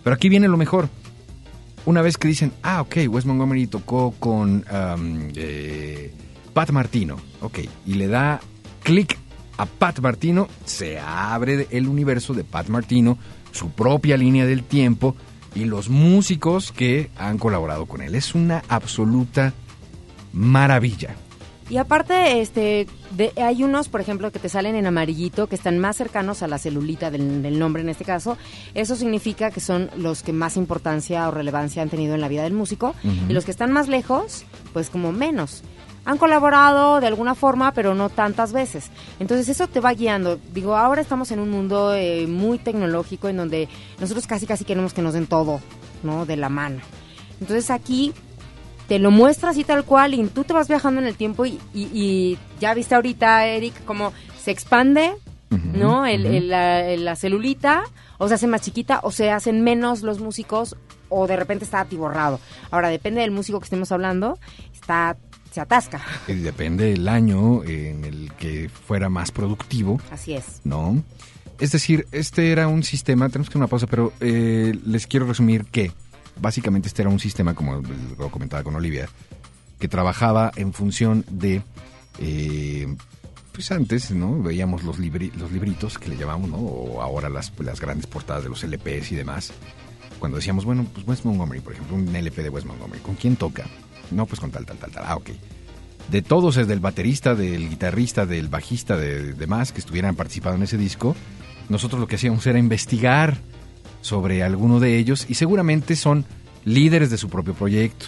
Pero 0.03 0.15
aquí 0.15 0.29
viene 0.29 0.49
lo 0.49 0.57
mejor 0.57 0.89
una 1.85 2.03
vez 2.03 2.17
que 2.17 2.29
dicen, 2.29 2.53
ah, 2.63 2.81
ok, 2.83 2.97
Wes 3.09 3.27
Montgomery 3.27 3.67
tocó 3.67 4.13
con 4.19 4.65
eh, 5.37 6.13
Pat 6.53 6.71
Martino, 6.71 7.17
ok, 7.41 7.61
y 7.87 7.95
le 7.95 8.09
da 8.09 8.41
clic 8.83 9.17
a 9.57 9.67
Pat 9.67 10.01
Martino, 10.01 10.49
se 10.65 10.99
abre 10.99 11.69
el 11.71 11.89
universo 11.89 12.35
de 12.35 12.45
Pat 12.45 12.69
Martino, 12.69 13.19
su 13.53 13.71
propia 13.71 14.17
línea 14.17 14.47
del 14.47 14.65
tiempo 14.65 15.17
y 15.57 15.65
los 15.65 15.89
músicos 15.89 16.71
que 16.71 17.11
han 17.17 17.39
colaborado 17.39 17.87
con 17.87 18.03
él. 18.03 18.15
Es 18.15 18.35
una 18.37 18.63
absoluta 18.69 19.53
maravilla. 20.33 21.15
Y 21.69 21.79
aparte, 21.79 22.41
este, 22.41 22.87
de- 23.17 23.33
hay 23.43 23.65
unos, 23.65 23.89
por 23.89 24.01
ejemplo, 24.01 24.31
que 24.31 24.39
te 24.39 24.49
salen 24.49 24.77
en 24.77 24.87
amarillito, 24.87 25.49
que 25.49 25.57
están 25.57 25.81
más 25.81 25.97
cercanos 25.97 26.45
a 26.45 26.47
la 26.47 26.59
celulita 26.59 27.11
del, 27.11 27.43
del 27.43 27.59
nombre 27.59 27.83
en 27.83 27.89
este 27.89 28.05
caso. 28.05 28.39
Eso 28.75 28.95
significa 28.95 29.51
que 29.51 29.59
son 29.59 29.91
los 29.97 30.23
que 30.23 30.33
más 30.33 30.57
importancia 30.57 31.27
o 31.29 31.33
relevancia 31.33 31.83
han 31.83 31.89
tenido 31.89 32.15
en 32.15 32.21
la 32.21 32.29
vida 32.29 32.45
del 32.45 32.53
músico. 32.53 32.95
Y 33.29 33.33
los 33.33 33.45
que 33.45 33.51
están 33.51 33.73
más 33.73 33.89
lejos, 33.89 34.45
pues 34.73 34.91
como 34.91 35.11
menos. 35.11 35.63
Han 36.07 36.17
colaborado 36.19 37.01
de 37.01 37.07
alguna 37.09 37.35
forma, 37.35 37.73
pero 37.73 37.95
no 37.95 38.09
tantas 38.09 38.53
veces. 38.53 38.91
Entonces 39.21 39.49
eso 39.51 39.67
te 39.69 39.81
va 39.81 39.93
guiando. 39.93 40.39
Digo, 40.55 40.77
ahora 40.77 41.03
estamos 41.03 41.31
en 41.33 41.41
un 41.41 41.51
mundo 41.51 41.93
eh, 41.95 42.27
muy 42.27 42.59
tecnológico 42.59 43.29
en 43.29 43.37
donde 43.37 43.69
nosotros 44.01 44.27
casi 44.27 44.47
casi 44.47 44.65
queremos 44.65 44.95
que 44.95 45.03
nos 45.03 45.13
den 45.15 45.27
todo, 45.27 45.61
¿no? 46.03 46.25
De 46.25 46.37
la 46.37 46.49
mano. 46.49 46.81
Entonces 47.41 47.71
aquí 47.71 48.15
te 48.89 48.99
lo 49.01 49.11
muestra 49.11 49.51
así 49.51 49.65
tal 49.65 49.85
cual 49.85 50.15
y 50.15 50.25
tú 50.29 50.45
te 50.45 50.53
vas 50.53 50.69
viajando 50.69 51.01
en 51.01 51.09
el 51.09 51.17
tiempo 51.17 51.45
y, 51.45 51.59
y- 51.75 51.91
y 51.93 52.39
ya 52.61 52.73
viste 52.73 52.95
ahorita, 52.95 53.47
Eric, 53.47 53.75
cómo 53.85 54.13
se 54.41 54.53
expande, 54.53 55.13
¿no? 55.51 56.07
El- 56.07 56.25
el- 56.25 56.49
la, 56.49 56.89
el- 56.89 57.05
la 57.05 57.17
celulita, 57.17 57.83
o 58.19 58.29
se 58.29 58.35
hace 58.35 58.47
más 58.47 58.63
chiquita, 58.63 59.01
o 59.03 59.11
se 59.11 59.31
hacen 59.33 59.63
menos 59.65 60.03
los 60.03 60.21
músicos, 60.21 60.77
o 61.09 61.27
de 61.27 61.37
repente 61.37 61.65
está 61.65 61.81
atiborrado. 61.81 62.39
Ahora, 62.71 62.89
depende 62.89 63.21
del 63.21 63.31
músico 63.33 63.59
que 63.61 63.65
estemos 63.65 63.91
hablando, 63.93 64.39
está 64.73 65.17
se 65.57 65.61
atasca. 65.63 66.01
Depende 66.29 66.85
del 66.91 67.09
año 67.09 67.65
en 67.65 68.05
el 68.05 68.31
que 68.39 68.69
fuera 68.69 69.09
más 69.09 69.31
productivo, 69.33 69.99
Así 70.11 70.35
es. 70.35 70.61
¿no? 70.65 71.03
Es 71.59 71.73
decir, 71.73 72.07
este 72.13 72.53
era 72.53 72.69
un 72.69 72.83
sistema, 72.83 73.29
tenemos 73.31 73.49
que 73.49 73.53
hacer 73.53 73.61
una 73.63 73.67
pausa, 73.69 73.87
pero 73.87 74.13
eh, 74.21 74.79
les 74.85 75.07
quiero 75.07 75.27
resumir 75.27 75.65
que 75.65 75.93
básicamente 76.39 76.89
este 76.89 77.01
era 77.01 77.11
un 77.11 77.19
sistema, 77.19 77.55
como 77.55 77.83
lo 78.19 78.31
comentaba 78.31 78.63
con 78.63 78.75
Olivia, 78.77 79.09
que 79.79 79.89
trabajaba 79.89 80.53
en 80.57 80.75
función 80.75 81.25
de, 81.31 81.63
eh, 82.19 82.95
pues 83.53 83.73
antes, 83.73 84.11
¿no? 84.11 84.43
Veíamos 84.43 84.83
los, 84.83 84.99
libri- 84.99 85.33
los 85.35 85.51
libritos 85.53 85.99
que 85.99 86.11
le 86.11 86.17
llamamos, 86.19 86.51
¿no? 86.51 86.59
O 86.59 87.01
ahora 87.01 87.31
las, 87.31 87.51
las 87.61 87.81
grandes 87.81 88.07
portadas 88.07 88.43
de 88.43 88.51
los 88.51 88.63
LPs 88.63 89.13
y 89.13 89.15
demás. 89.17 89.53
Cuando 90.19 90.37
decíamos, 90.37 90.67
bueno, 90.67 90.87
pues 90.93 91.07
Wes 91.07 91.25
Montgomery, 91.25 91.61
por 91.61 91.73
ejemplo, 91.73 91.97
un 91.97 92.15
LP 92.15 92.43
de 92.43 92.51
Wes 92.51 92.67
Montgomery, 92.67 93.01
¿con 93.01 93.15
quién 93.15 93.37
toca? 93.37 93.65
No, 94.11 94.27
pues 94.27 94.41
con 94.41 94.51
tal, 94.51 94.65
tal, 94.67 94.79
tal, 94.79 94.91
tal. 94.91 95.05
Ah, 95.07 95.17
ok. 95.17 95.31
De 96.11 96.23
todos, 96.23 96.57
es 96.57 96.69
del 96.69 96.81
baterista, 96.81 97.35
del 97.35 97.69
guitarrista, 97.69 98.27
del 98.27 98.49
bajista, 98.49 98.97
de 98.97 99.33
demás 99.33 99.73
que 99.73 99.81
estuvieran 99.81 100.15
participando 100.15 100.57
en 100.57 100.63
ese 100.63 100.79
disco, 100.79 101.17
nosotros 101.69 102.01
lo 102.01 102.07
que 102.07 102.17
hacíamos 102.17 102.47
era 102.47 102.59
investigar 102.59 103.39
sobre 104.01 104.45
alguno 104.45 104.79
de 104.79 104.99
ellos 104.99 105.27
y 105.29 105.35
seguramente 105.35 105.97
son 105.97 106.25
líderes 106.65 107.11
de 107.11 107.19
su 107.19 107.29
propio 107.29 107.55
proyecto. 107.55 108.07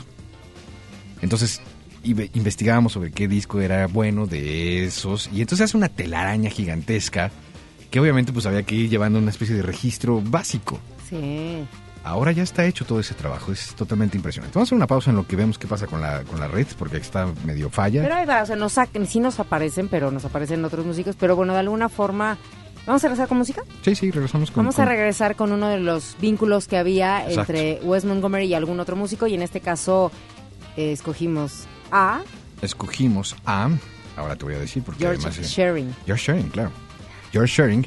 Entonces, 1.23 1.61
investigábamos 2.05 2.93
sobre 2.93 3.11
qué 3.11 3.27
disco 3.27 3.61
era 3.61 3.89
bueno 3.89 4.27
de 4.27 4.85
esos 4.85 5.29
y 5.33 5.41
entonces 5.41 5.65
hace 5.65 5.77
una 5.77 5.89
telaraña 5.89 6.51
gigantesca 6.51 7.33
que 7.91 7.99
obviamente 7.99 8.33
pues 8.33 8.47
había 8.47 8.63
que 8.63 8.75
ir 8.75 8.91
llevando 8.91 9.19
una 9.19 9.31
especie 9.31 9.57
de 9.57 9.63
registro 9.63 10.23
básico. 10.23 10.79
Sí. 11.09 11.65
Ahora 12.09 12.33
ya 12.33 12.42
está 12.42 12.64
hecho 12.64 12.87
todo 12.87 13.01
ese 13.01 13.12
trabajo, 13.14 13.53
es 13.53 13.75
totalmente 13.75 14.16
impresionante. 14.16 14.55
Vamos 14.55 14.66
a 14.66 14.68
hacer 14.68 14.77
una 14.77 14.87
pausa 14.87 15.11
en 15.11 15.16
lo 15.16 15.27
que 15.27 15.37
vemos 15.37 15.59
qué 15.59 15.66
pasa 15.66 15.87
con 15.87 16.01
la, 16.01 16.25
con 16.25 16.40
la 16.40 16.49
red, 16.49 16.66
porque 16.79 16.97
está 16.97 17.27
medio 17.44 17.68
falla. 17.68 18.03
Pero 18.03 18.14
ahí 18.14 18.25
va, 18.25 18.42
o 18.42 18.47
sea, 18.47 18.57
nos 18.57 18.75
sí 19.07 19.21
nos 19.21 19.38
aparecen, 19.38 19.88
pero 19.88 20.11
nos 20.11 20.25
aparecen 20.25 20.64
otros 20.64 20.87
músicos, 20.87 21.16
pero 21.16 21.37
bueno, 21.37 21.53
de 21.53 21.59
alguna 21.59 21.90
forma... 21.90 22.38
¿Vamos 22.87 23.05
a 23.05 23.09
regresar 23.09 23.29
con 23.29 23.37
música? 23.37 23.62
Sí, 23.83 23.94
sí, 23.94 24.11
regresamos 24.11 24.51
con... 24.51 24.64
Vamos 24.64 24.79
a 24.79 24.87
regresar 24.87 25.37
con 25.37 25.53
uno 25.53 25.68
de 25.68 25.81
los 25.81 26.16
vínculos 26.18 26.66
que 26.66 26.79
había 26.79 27.29
Exacto. 27.29 27.53
entre 27.53 27.81
Wes 27.87 28.07
Montgomery 28.07 28.47
y 28.47 28.55
algún 28.55 28.81
otro 28.81 28.97
músico, 28.97 29.27
y 29.27 29.35
en 29.35 29.42
este 29.42 29.61
caso 29.61 30.11
eh, 30.79 30.92
escogimos 30.92 31.66
a 31.92 32.23
Escogimos 32.62 33.37
a... 33.44 33.68
Ahora 34.16 34.35
te 34.37 34.47
voy 34.47 34.55
a 34.55 34.59
decir 34.59 34.83
porque 34.83 35.01
George 35.01 35.21
además... 35.27 35.38
eh, 35.38 35.42
Shearing. 35.44 35.94
George 36.07 36.25
Shearing, 36.25 36.49
claro. 36.49 36.71
George 37.33 37.55
Shearing, 37.55 37.87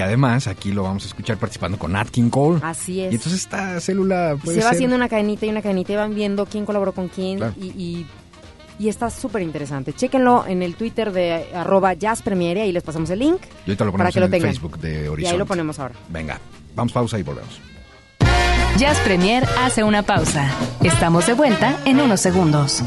que 0.00 0.04
además 0.04 0.46
aquí 0.46 0.72
lo 0.72 0.82
vamos 0.84 1.04
a 1.04 1.08
escuchar 1.08 1.36
participando 1.36 1.78
con 1.78 1.92
Nat 1.92 2.08
King 2.08 2.30
Cole. 2.30 2.58
Así 2.62 3.02
es. 3.02 3.12
Y 3.12 3.16
entonces 3.16 3.40
esta 3.42 3.78
célula 3.80 4.34
puede 4.42 4.56
se 4.58 4.64
va 4.64 4.70
ser- 4.70 4.76
haciendo 4.76 4.96
una 4.96 5.10
cadenita 5.10 5.44
y 5.44 5.50
una 5.50 5.60
cadenita 5.60 5.92
y 5.92 5.96
van 5.96 6.14
viendo 6.14 6.46
quién 6.46 6.64
colaboró 6.64 6.92
con 6.92 7.08
quién 7.08 7.36
Claro. 7.36 7.52
y, 7.60 7.66
y, 7.66 8.06
y 8.78 8.88
está 8.88 9.10
súper 9.10 9.42
interesante. 9.42 9.92
Chéquenlo 9.92 10.46
en 10.46 10.62
el 10.62 10.74
Twitter 10.74 11.12
de 11.12 11.48
arroba 11.54 11.92
jazzpremiere, 11.92 12.62
ahí 12.62 12.72
les 12.72 12.82
pasamos 12.82 13.10
el 13.10 13.18
link. 13.18 13.42
Y 13.66 13.70
ahorita 13.72 13.84
lo 13.84 13.92
para 13.92 14.04
ponemos 14.08 14.12
que 14.14 14.18
en 14.18 14.20
lo 14.20 14.24
el 14.26 14.30
tengan. 14.32 14.50
Facebook 14.52 14.78
de 14.78 15.04
Y 15.04 15.08
Horizonte. 15.08 15.32
ahí 15.34 15.38
lo 15.38 15.44
ponemos 15.46 15.78
ahora. 15.78 15.94
Venga, 16.08 16.40
vamos 16.74 16.92
pausa 16.92 17.18
y 17.18 17.22
volvemos. 17.22 17.60
Jazz 18.78 18.98
Premier 19.00 19.46
hace 19.58 19.84
una 19.84 20.02
pausa. 20.02 20.50
Estamos 20.82 21.26
de 21.26 21.34
vuelta 21.34 21.76
en 21.84 22.00
unos 22.00 22.20
segundos. 22.20 22.82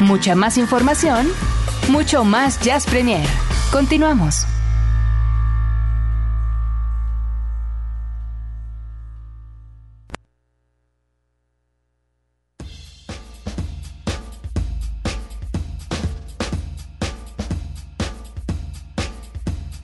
Mucha 0.00 0.34
más 0.34 0.58
información, 0.58 1.26
mucho 1.88 2.24
más 2.24 2.60
Jazz 2.60 2.84
Premier. 2.84 3.26
Continuamos. 3.72 4.44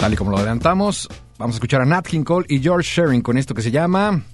Tal 0.03 0.15
y 0.15 0.17
como 0.17 0.33
lo 0.33 0.38
adelantamos, 0.38 1.09
vamos 1.38 1.55
a 1.55 1.59
escuchar 1.59 1.81
a 1.81 1.85
Nat 1.85 2.05
King 2.05 2.25
Cole 2.25 2.45
y 2.49 2.59
George 2.59 2.91
Shearing 2.93 3.23
con 3.23 3.38
esto 3.38 3.55
que 3.55 3.62
se 3.62 3.71
llama 3.71 4.25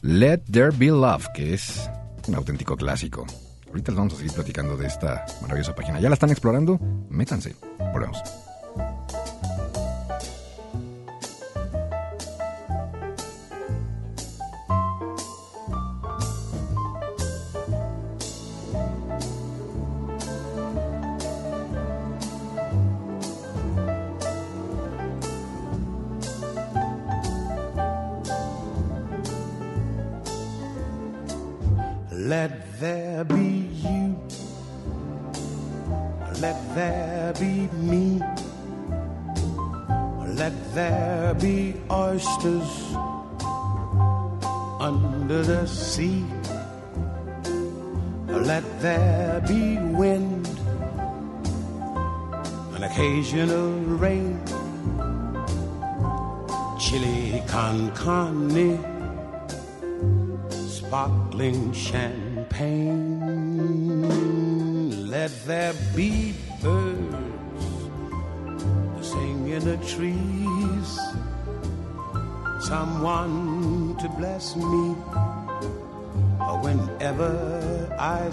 Let 0.00 0.44
There 0.50 0.70
Be 0.74 0.86
Love, 0.86 1.26
que 1.34 1.52
es 1.52 1.90
un 2.26 2.36
auténtico 2.36 2.74
clásico. 2.74 3.26
Ahorita 3.68 3.92
les 3.92 3.98
vamos 3.98 4.14
a 4.14 4.16
seguir 4.16 4.32
platicando 4.32 4.78
de 4.78 4.86
esta 4.86 5.26
maravillosa 5.42 5.74
página. 5.74 6.00
¿Ya 6.00 6.08
la 6.08 6.14
están 6.14 6.30
explorando? 6.30 6.80
Métanse. 7.10 7.54
Volvemos. 7.92 8.22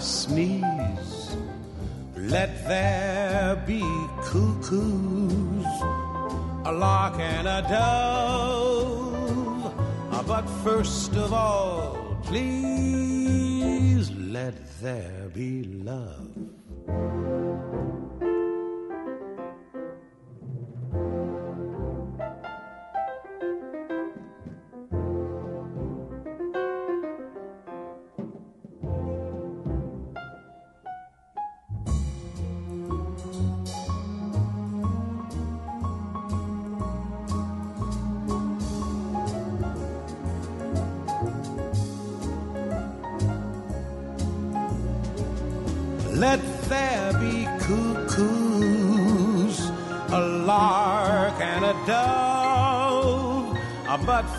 Sneeze. 0.00 1.36
Let 2.16 2.66
there 2.66 3.62
be 3.66 3.80
cuckoos, 4.22 5.66
a 6.64 6.72
lark 6.72 7.18
and 7.18 7.46
a 7.48 7.62
dove. 7.68 8.94
Ah, 10.12 10.22
but 10.26 10.46
first 10.64 11.14
of 11.16 11.32
all, 11.32 12.18
please 12.24 14.10
let 14.12 14.54
there 14.80 15.28
be 15.34 15.64
love. 15.64 16.30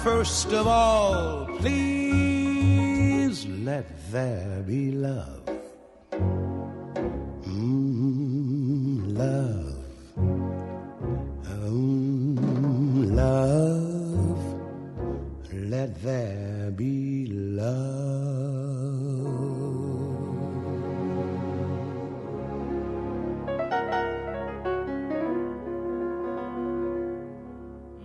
First 0.04 0.52
of 0.52 0.66
all, 0.68 1.46
please 1.60 3.46
let 3.64 3.86
there 4.12 4.64
be 4.66 4.92
love. 4.92 5.44
Mm, 7.46 9.18
love. 9.18 9.76
Oh, 11.48 11.76
love. 13.22 14.42
Let 15.54 16.02
there 16.02 16.72
be 16.76 17.28
love. 17.28 18.42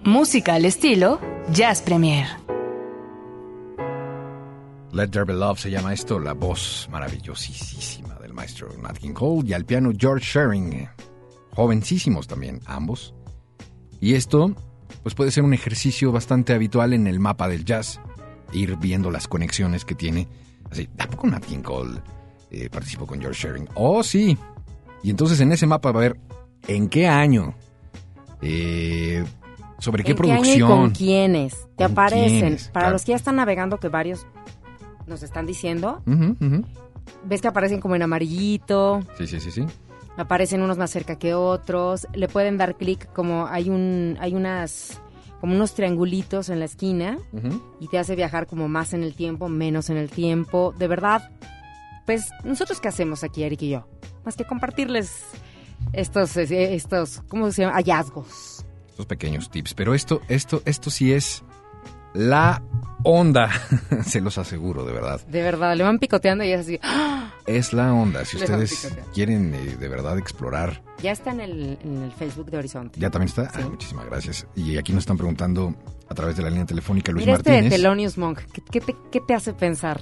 Música 0.04 0.54
al 0.54 0.64
estilo 0.66 1.35
Jazz 1.52 1.80
Premier. 1.80 2.26
Let 4.92 5.10
There 5.10 5.24
Be 5.24 5.32
Love 5.32 5.60
se 5.60 5.70
llama 5.70 5.92
esto, 5.92 6.18
la 6.18 6.32
voz 6.32 6.88
maravillosísima 6.90 8.14
del 8.14 8.32
maestro 8.32 8.68
Nat 8.82 8.98
King 8.98 9.12
Cole 9.12 9.48
y 9.48 9.52
al 9.52 9.64
piano 9.64 9.92
George 9.96 10.24
Shearing, 10.24 10.88
jovencísimos 11.54 12.26
también, 12.26 12.60
ambos. 12.66 13.14
Y 14.00 14.14
esto, 14.14 14.56
pues 15.04 15.14
puede 15.14 15.30
ser 15.30 15.44
un 15.44 15.54
ejercicio 15.54 16.10
bastante 16.10 16.52
habitual 16.52 16.92
en 16.92 17.06
el 17.06 17.20
mapa 17.20 17.48
del 17.48 17.64
jazz, 17.64 18.00
ir 18.52 18.76
viendo 18.76 19.12
las 19.12 19.28
conexiones 19.28 19.84
que 19.84 19.94
tiene. 19.94 20.26
Así, 20.70 20.88
¿a 20.98 21.06
poco 21.06 21.28
Nat 21.28 21.44
King 21.44 21.62
Cole 21.62 22.00
eh, 22.50 22.68
participó 22.70 23.06
con 23.06 23.20
George 23.20 23.40
Shearing? 23.40 23.68
Oh, 23.74 24.02
sí. 24.02 24.36
Y 25.04 25.10
entonces 25.10 25.38
en 25.40 25.52
ese 25.52 25.66
mapa 25.66 25.92
va 25.92 26.00
a 26.00 26.02
ver 26.02 26.20
en 26.66 26.88
qué 26.88 27.06
año, 27.06 27.54
eh, 28.42 29.24
sobre 29.78 30.04
qué 30.04 30.12
¿En 30.12 30.16
qué 30.16 30.32
año 30.32 30.40
y 30.42 30.44
producción. 30.58 30.68
con 30.68 30.90
quiénes 30.90 31.54
te 31.76 31.84
¿Con 31.84 31.92
aparecen? 31.92 32.28
quiénes? 32.40 32.68
Para 32.68 32.84
Claro. 32.86 32.92
los 32.94 33.04
que 33.04 33.10
ya 33.12 33.16
están 33.16 33.36
navegando, 33.36 33.78
que 33.78 33.88
varios 33.88 34.26
nos 35.06 35.22
están 35.22 35.46
diciendo, 35.46 36.02
ves 37.24 37.40
que 37.42 37.48
aparecen 37.48 37.80
como 37.80 37.94
en 37.96 38.02
amarillito, 38.02 39.00
Sí, 39.18 39.26
sí, 39.26 39.38
sí, 39.40 39.50
sí. 39.50 39.66
aparecen 40.16 40.62
unos 40.62 40.78
más 40.78 40.90
cerca 40.90 41.16
que 41.18 41.34
otros, 41.34 42.06
le 42.14 42.26
pueden 42.28 42.56
dar 42.58 42.76
clic 42.76 43.12
como 43.12 43.46
hay 43.46 43.68
un 43.70 44.16
hay 44.20 44.34
unas 44.34 45.00
como 45.40 45.54
unos 45.54 45.74
triangulitos 45.74 46.48
en 46.48 46.58
la 46.58 46.64
esquina 46.64 47.18
y 47.78 47.88
te 47.88 47.98
hace 47.98 48.16
viajar 48.16 48.46
como 48.46 48.68
más 48.68 48.94
en 48.94 49.02
el 49.02 49.14
tiempo, 49.14 49.48
menos 49.50 49.90
en 49.90 49.98
el 49.98 50.08
tiempo. 50.10 50.74
De 50.78 50.88
verdad, 50.88 51.30
pues 52.06 52.30
nosotros 52.42 52.80
qué 52.80 52.88
hacemos 52.88 53.22
aquí 53.22 53.42
Eric 53.44 53.60
y 53.62 53.68
yo, 53.70 53.86
más 54.24 54.34
que 54.34 54.44
compartirles 54.44 55.12
estos 55.92 56.36
eh, 56.38 56.74
estos 56.74 57.20
¿cómo 57.28 57.52
se 57.52 57.62
llama? 57.62 57.74
hallazgos. 57.76 58.64
Estos 58.96 59.06
pequeños 59.06 59.50
tips. 59.50 59.74
Pero 59.74 59.92
esto, 59.94 60.22
esto, 60.28 60.62
esto 60.64 60.88
sí 60.88 61.12
es 61.12 61.44
la 62.14 62.62
onda, 63.04 63.50
se 64.06 64.22
los 64.22 64.38
aseguro, 64.38 64.86
de 64.86 64.94
verdad. 64.94 65.20
De 65.26 65.42
verdad, 65.42 65.76
le 65.76 65.84
van 65.84 65.98
picoteando 65.98 66.44
y 66.44 66.52
es 66.52 66.60
así. 66.60 66.80
¡ah! 66.82 67.34
Es 67.46 67.74
la 67.74 67.92
onda. 67.92 68.24
Si 68.24 68.38
Le 68.38 68.44
ustedes 68.44 68.96
quieren 69.12 69.54
eh, 69.54 69.76
de 69.78 69.88
verdad 69.88 70.16
explorar, 70.16 70.82
Ya 71.02 71.12
está 71.12 71.30
en 71.32 71.40
el, 71.40 71.78
en 71.84 72.04
el 72.04 72.12
Facebook 72.12 72.50
de 72.50 72.56
Horizonte. 72.56 72.98
ya 72.98 73.10
también 73.10 73.28
está. 73.28 73.50
Ah, 73.54 73.68
muchísimas 73.68 74.06
gracias. 74.06 74.46
Y 74.56 74.78
aquí 74.78 74.94
nos 74.94 75.00
están 75.02 75.18
preguntando 75.18 75.74
a 76.08 76.14
través 76.14 76.34
de 76.38 76.42
la 76.42 76.48
línea 76.48 76.64
telefónica 76.64 77.12
Luis 77.12 77.26
Mira 77.26 77.36
este 77.36 77.50
de 77.50 77.56
Martínez. 77.56 77.78
Thelonious 77.78 78.16
Monk. 78.16 78.40
¿Qué, 78.50 78.62
qué 78.72 78.80
te, 78.80 78.96
qué 79.12 79.20
te 79.20 79.34
hace 79.34 79.52
pensar? 79.52 80.00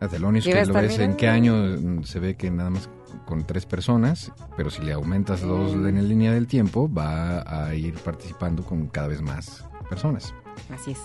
A 0.00 0.08
Thelonious, 0.08 0.46
Que 0.46 0.64
lo 0.64 0.72
ves 0.72 0.98
en 0.98 1.16
qué 1.16 1.28
año 1.28 1.52
mm, 1.54 2.04
se 2.04 2.18
ve 2.18 2.34
que 2.34 2.50
nada 2.50 2.70
más 2.70 2.88
con 3.24 3.46
tres 3.46 3.66
personas, 3.66 4.32
pero 4.56 4.70
si 4.70 4.82
le 4.82 4.92
aumentas 4.92 5.42
dos 5.42 5.72
en 5.72 5.94
la 5.94 6.02
línea 6.02 6.32
del 6.32 6.46
tiempo, 6.46 6.90
va 6.92 7.66
a 7.66 7.74
ir 7.74 7.94
participando 7.94 8.64
con 8.64 8.88
cada 8.88 9.08
vez 9.08 9.20
más 9.20 9.64
personas. 9.88 10.34
Así 10.72 10.92
es. 10.92 10.98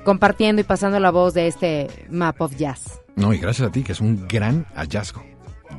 compartiendo 0.05 0.61
y 0.63 0.65
pasando 0.65 0.99
la 1.01 1.11
voz 1.11 1.35
de 1.35 1.49
este 1.49 1.89
Map 2.11 2.41
of 2.41 2.57
Jazz. 2.57 2.99
No, 3.15 3.35
y 3.35 3.39
gracias 3.39 3.69
a 3.69 3.73
ti, 3.73 3.83
que 3.83 3.93
es 3.93 4.01
un 4.01 4.27
gran 4.27 4.65
hallazgo. 4.75 5.23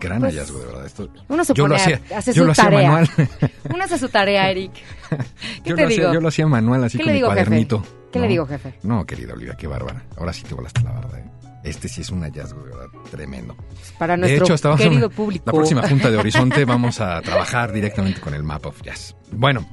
Gran 0.04 0.20
Pues, 0.20 0.34
hallazgo, 0.36 0.60
de 0.60 0.66
verdad. 0.66 0.86
Esto, 0.86 1.10
Uno 1.30 1.43
se 1.45 1.54
yo 1.54 1.64
pone 1.64 1.76
a- 1.76 1.78
hacía, 1.78 2.01
hace 2.16 2.34
yo 2.34 2.41
su 2.41 2.45
lo 2.45 2.51
hacía 2.51 2.64
tarea. 2.66 2.91
manual. 2.91 3.10
Uno 3.74 3.84
hace 3.84 3.97
su 3.97 4.10
tarea, 4.10 4.49
Eric. 4.51 4.72
¿Qué 4.74 5.70
yo, 5.70 5.76
te 5.76 5.82
lo 5.82 5.88
hacía, 5.88 5.99
digo? 6.01 6.14
yo 6.14 6.22
lo 6.22 6.28
hacía 6.28 6.47
manual, 6.47 6.84
así 6.84 6.97
¿Qué 6.97 7.04
con 7.04 7.08
le 7.08 7.14
mi 7.14 7.18
digo, 7.20 7.30
jefe? 7.32 7.43
cuadernito. 7.45 7.84
¿Qué 8.12 8.20
le 8.20 8.28
digo, 8.28 8.45
jefe? 8.45 8.74
No, 8.84 9.06
querida 9.06 9.34
Olivia, 9.34 9.56
qué 9.58 9.66
bárbara. 9.68 10.04
Ahora 10.18 10.34
sí 10.34 10.43
te 10.43 10.54
volaste 10.54 10.82
la 10.84 10.91
barda. 10.91 11.18
¿eh? 11.20 11.24
Este 11.64 11.88
sí 11.88 12.01
es 12.01 12.10
un 12.10 12.22
hallazgo, 12.22 12.62
de 12.64 12.70
verdad, 12.72 12.88
tremendo. 13.10 13.56
Para 13.97 14.14
de 14.14 14.20
nuestro 14.20 14.45
hecho, 14.45 14.54
hasta 14.54 14.68
vamos 14.70 14.82
a- 14.82 14.89
querido 14.89 15.10
público. 15.10 15.43
La 15.47 15.54
próxima 15.54 15.88
Junta 15.88 16.12
de 16.12 16.18
Horizonte 16.20 16.66
vamos 16.66 16.99
a 17.01 17.22
trabajar 17.22 17.72
directamente 17.72 18.20
con 18.20 18.34
el 18.34 18.43
Map 18.43 18.66
of 18.66 18.82
Jazz. 18.84 19.16
Bueno, 19.32 19.66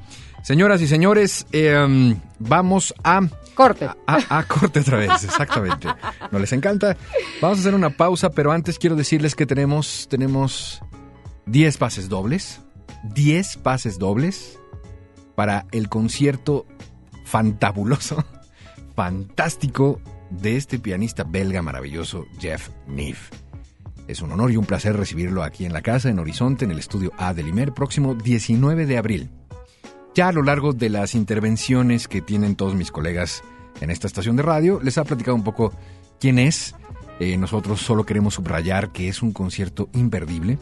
señoras 0.43 0.81
y 0.83 0.87
señores, 0.87 1.47
eh, 1.53 1.77
um, 1.77 2.15
vamos 2.39 2.95
a... 3.05 3.21
Corte. 3.55 3.87
A, 3.87 4.39
a 4.39 4.43
corte 4.45 4.81
otra 4.81 4.99
vez, 4.99 5.11
exactamente. 5.25 5.89
¿No 6.31 6.39
les 6.39 6.53
encanta? 6.53 6.97
Vamos 7.41 7.59
a 7.59 7.61
hacer 7.61 7.75
una 7.75 7.91
pausa, 7.91 8.31
pero 8.31 8.53
antes 8.53 8.79
quiero 8.79 8.97
decirles 8.97 9.35
que 9.35 9.47
tenemos, 9.47 10.07
tenemos 10.09 10.81
10 11.47 11.77
pases 11.77 12.09
dobles. 12.09 12.61
10 13.15 13.59
pases 13.59 13.99
dobles 13.99 14.59
para 15.35 15.67
el 15.73 15.89
concierto 15.89 16.67
fantabuloso, 17.25 18.25
fantástico 18.95 20.01
de 20.31 20.57
este 20.57 20.79
pianista 20.79 21.25
belga 21.25 21.63
maravilloso, 21.63 22.27
Jeff 22.39 22.69
Neef. 22.87 23.31
Es 24.07 24.23
un 24.23 24.33
honor 24.33 24.51
y 24.51 24.57
un 24.57 24.67
placer 24.67 24.97
recibirlo 24.97 25.43
aquí 25.43 25.65
en 25.65 25.73
la 25.73 25.83
casa, 25.83 26.09
en 26.09 26.19
Horizonte, 26.19 26.65
en 26.65 26.73
el 26.73 26.79
estudio 26.79 27.13
A 27.17 27.33
del 27.33 27.49
Imer, 27.49 27.73
próximo 27.73 28.15
19 28.15 28.87
de 28.87 28.99
abril. 28.99 29.31
Ya 30.21 30.29
a 30.29 30.33
lo 30.33 30.43
largo 30.43 30.75
de 30.75 30.91
las 30.91 31.15
intervenciones 31.15 32.07
que 32.07 32.21
tienen 32.21 32.55
todos 32.55 32.75
mis 32.75 32.91
colegas 32.91 33.43
en 33.81 33.89
esta 33.89 34.07
estación 34.07 34.37
de 34.37 34.43
radio, 34.43 34.79
les 34.83 34.99
ha 34.99 35.05
platicado 35.05 35.35
un 35.35 35.45
poco 35.45 35.73
quién 36.21 36.39
es. 36.39 36.75
Eh, 37.21 37.39
nosotros 37.39 37.81
solo 37.81 38.05
queremos 38.05 38.35
subrayar 38.35 38.93
que 38.93 39.09
es 39.09 39.23
un 39.23 39.33
concierto 39.33 39.89
imperdible. 39.95 40.59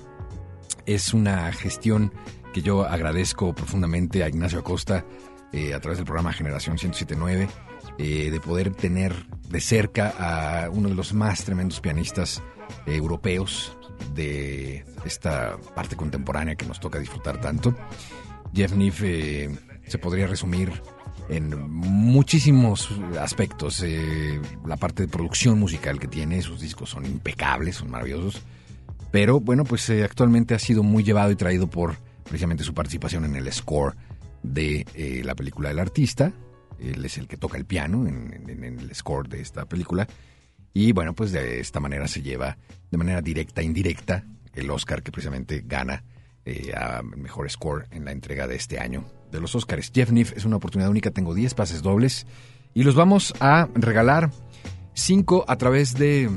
Es 0.87 1.13
una 1.13 1.51
gestión 1.51 2.13
que 2.55 2.63
yo 2.63 2.85
agradezco 2.85 3.53
profundamente 3.53 4.23
a 4.23 4.29
Ignacio 4.29 4.61
Acosta 4.61 5.05
eh, 5.53 5.75
a 5.75 5.81
través 5.81 5.99
del 5.99 6.07
programa 6.07 6.33
Generación 6.33 6.75
1079, 6.75 7.49
eh, 7.99 8.31
de 8.31 8.41
poder 8.41 8.73
tener 8.77 9.27
de 9.49 9.61
cerca 9.61 10.15
a 10.21 10.71
uno 10.71 10.89
de 10.89 10.95
los 10.95 11.15
más 11.15 11.43
tremendos 11.43 11.81
pianistas 11.81 12.45
europeos 12.87 13.77
de 14.15 14.85
esta 15.05 15.57
parte 15.75 15.97
contemporánea 15.97 16.55
que 16.55 16.65
nos 16.65 16.79
toca 16.79 17.01
disfrutar 17.01 17.41
tanto. 17.41 17.75
Jeff 18.55 18.73
Neef 18.75 19.03
eh, 19.03 19.51
se 19.87 19.99
podría 19.99 20.27
resumir 20.27 20.73
en 21.29 21.51
muchísimos 21.71 22.89
aspectos. 23.21 23.83
Eh, 23.85 24.41
la 24.67 24.77
parte 24.77 25.03
de 25.05 25.09
producción 25.09 25.59
musical 25.59 25.99
que 26.01 26.09
tiene, 26.09 26.43
sus 26.43 26.61
discos 26.61 26.91
son 26.91 27.05
impecables, 27.07 27.77
son 27.77 27.91
maravillosos. 27.91 28.43
Pero 29.11 29.41
bueno, 29.41 29.65
pues 29.65 29.89
eh, 29.91 30.05
actualmente 30.05 30.55
ha 30.55 30.59
sido 30.59 30.83
muy 30.83 31.03
llevado 31.03 31.31
y 31.31 31.37
traído 31.37 31.69
por 31.69 31.97
precisamente 32.25 32.65
su 32.65 32.75
participación 32.75 33.25
en 33.25 33.37
el 33.37 33.51
score 33.53 33.95
de 34.43 34.87
eh, 34.95 35.23
la 35.25 35.35
película 35.35 35.69
del 35.71 35.79
artista, 35.79 36.33
Él 36.79 37.05
es 37.05 37.17
el 37.19 37.27
que 37.27 37.37
toca 37.37 37.57
el 37.59 37.65
piano 37.65 38.07
en, 38.07 38.33
en- 38.49 38.65
en 38.65 38.79
el 38.81 38.95
score 38.95 39.29
de 39.29 39.41
esta 39.41 39.65
película. 39.67 40.07
Y 40.75 40.93
bueno, 40.93 41.15
pues 41.15 41.33
de 41.33 41.59
esta 41.61 41.81
manera 41.81 42.07
se 42.07 42.23
lleva 42.23 42.57
de 42.91 42.99
manera 42.99 43.21
directa 43.23 43.63
e 43.63 43.65
indirecta 43.65 44.25
el 44.55 44.71
Oscar 44.71 45.03
que 45.03 45.11
precisamente 45.11 45.65
gana 45.67 46.05
eh, 46.45 46.72
a 46.74 47.03
mejor 47.03 47.51
score 47.51 47.86
en 47.91 48.05
la 48.05 48.12
entrega 48.12 48.47
de 48.47 48.57
este 48.57 48.78
año 48.78 49.05
de 49.30 49.41
los 49.41 49.55
Oscars. 49.55 49.91
Jeff 49.95 50.11
Niff 50.11 50.32
es 50.36 50.45
una 50.45 50.57
oportunidad 50.57 50.91
única. 50.91 51.11
Tengo 51.11 51.34
10 51.34 51.55
pases 51.55 51.82
dobles 51.82 52.26
y 52.74 52.82
los 52.82 52.95
vamos 52.95 53.34
a 53.41 53.68
regalar 53.74 54.30
5 54.95 55.45
a 55.49 55.57
través 55.57 55.95
de 55.95 56.30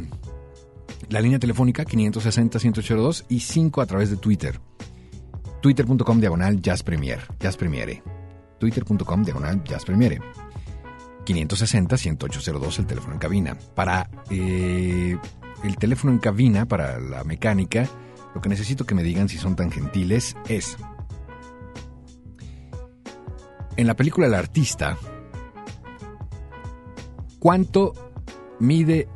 la 1.10 1.22
línea 1.22 1.40
telefónica 1.40 1.84
560-182 1.86 3.26
y 3.30 3.40
5 3.40 3.82
a 3.82 3.86
través 3.86 4.10
de 4.10 4.18
Twitter. 4.18 4.60
Twitter.com 5.62 6.20
diagonal 6.20 6.62
Jazz 6.62 6.84
Premier. 6.84 7.20
Jazz 7.40 7.58
Premiere. 7.58 8.02
Twitter.com 8.60 9.24
diagonal 9.24 9.64
Jazz 9.64 9.86
Premiere. 9.86 10.20
560-10802 11.26 12.80
el 12.80 12.86
teléfono 12.86 13.14
en 13.14 13.20
cabina. 13.20 13.58
Para 13.76 14.10
eh, 14.30 15.18
el 15.64 15.78
teléfono 15.78 16.14
en 16.14 16.20
cabina, 16.20 16.66
para 16.66 17.00
la 17.00 17.24
mecánica, 17.24 17.88
lo 18.34 18.42
que 18.42 18.50
necesito 18.50 18.86
que 18.86 18.96
me 18.96 19.04
digan 19.04 19.30
si 19.30 19.38
son 19.38 19.56
tan 19.56 19.72
gentiles 19.72 20.36
es... 20.48 20.78
En 23.78 23.88
la 23.88 23.96
película 23.96 24.28
El 24.28 24.34
Artista, 24.34 24.98
¿cuánto 27.40 27.94
mide 28.60 29.08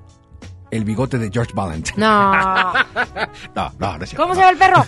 el 0.72 0.86
bigote 0.86 1.18
de 1.20 1.30
George 1.32 1.52
Valentine? 1.54 1.98
No. 1.98 2.74
No, 3.56 3.72
no, 3.80 3.98
no 3.98 4.04
es 4.04 4.10
cierto, 4.10 4.24
¿Cómo 4.24 4.34
no. 4.34 4.36
se 4.36 4.42
llama 4.42 4.52
el 4.52 4.58
perro? 4.58 4.86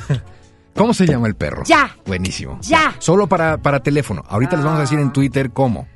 ¿Cómo 0.75 0.93
se 0.93 1.05
llama 1.05 1.27
el 1.27 1.35
perro? 1.35 1.63
Ya. 1.65 1.95
Buenísimo. 2.05 2.59
Ya. 2.61 2.93
Solo 2.99 3.27
para, 3.27 3.57
para 3.57 3.81
teléfono. 3.81 4.23
Ahorita 4.27 4.55
les 4.55 4.65
vamos 4.65 4.77
a 4.79 4.81
decir 4.81 4.99
en 4.99 5.11
Twitter 5.11 5.51
cómo. 5.51 5.87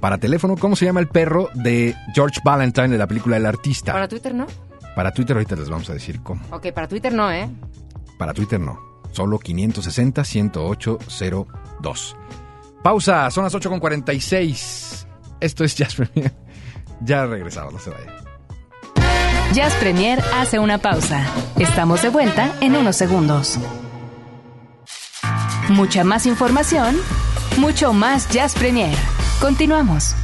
Para 0.00 0.18
teléfono, 0.18 0.56
¿cómo 0.56 0.76
se 0.76 0.84
llama 0.84 1.00
el 1.00 1.08
perro 1.08 1.48
de 1.54 1.94
George 2.14 2.40
Valentine 2.44 2.88
de 2.88 2.98
la 2.98 3.06
película 3.06 3.36
El 3.36 3.46
Artista? 3.46 3.92
Para 3.92 4.08
Twitter 4.08 4.34
no. 4.34 4.46
Para 4.96 5.12
Twitter 5.12 5.36
ahorita 5.36 5.54
les 5.56 5.68
vamos 5.68 5.90
a 5.90 5.92
decir 5.92 6.22
cómo. 6.22 6.40
Ok, 6.50 6.72
para 6.72 6.88
Twitter 6.88 7.12
no, 7.12 7.30
¿eh? 7.30 7.50
Para 8.16 8.32
Twitter 8.32 8.58
no. 8.58 8.80
Solo 9.12 9.38
560-10802. 9.38 12.16
Pausa, 12.82 13.30
son 13.30 13.44
las 13.44 13.54
8.46. 13.54 15.06
Esto 15.38 15.64
es 15.64 15.76
Jazz 15.76 15.96
Premier. 15.96 16.32
Ya 17.02 17.26
regresamos, 17.26 17.74
no 17.74 17.78
se 17.78 17.90
vaya. 17.90 18.10
Jazz 19.52 19.74
Premier 19.74 20.18
hace 20.34 20.58
una 20.58 20.78
pausa. 20.78 21.26
Estamos 21.58 22.00
de 22.00 22.08
vuelta 22.08 22.54
en 22.62 22.74
unos 22.74 22.96
segundos. 22.96 23.58
Mucha 25.68 26.04
más 26.04 26.24
información, 26.24 26.96
mucho 27.58 27.92
más 27.92 28.30
Jazz 28.30 28.54
Premier. 28.54 28.96
Continuamos. 29.42 30.14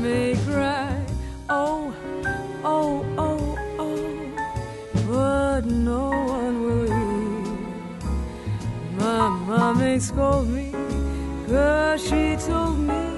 May 0.00 0.34
cry. 0.46 1.04
Oh, 1.50 1.92
oh, 2.64 3.04
oh, 3.18 3.58
oh, 3.78 5.04
but 5.06 5.66
no 5.66 6.08
one 6.08 6.62
will 6.64 6.86
hear. 6.86 7.58
My 8.96 9.28
mom 9.28 9.78
may 9.78 9.98
scold 9.98 10.48
me, 10.48 10.72
cause 11.46 12.02
she 12.08 12.36
told 12.36 12.78
me 12.78 13.11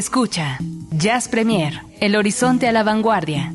Escucha, 0.00 0.56
Jazz 0.92 1.28
Premier, 1.28 1.82
El 2.00 2.16
Horizonte 2.16 2.66
a 2.66 2.72
la 2.72 2.82
Vanguardia. 2.82 3.52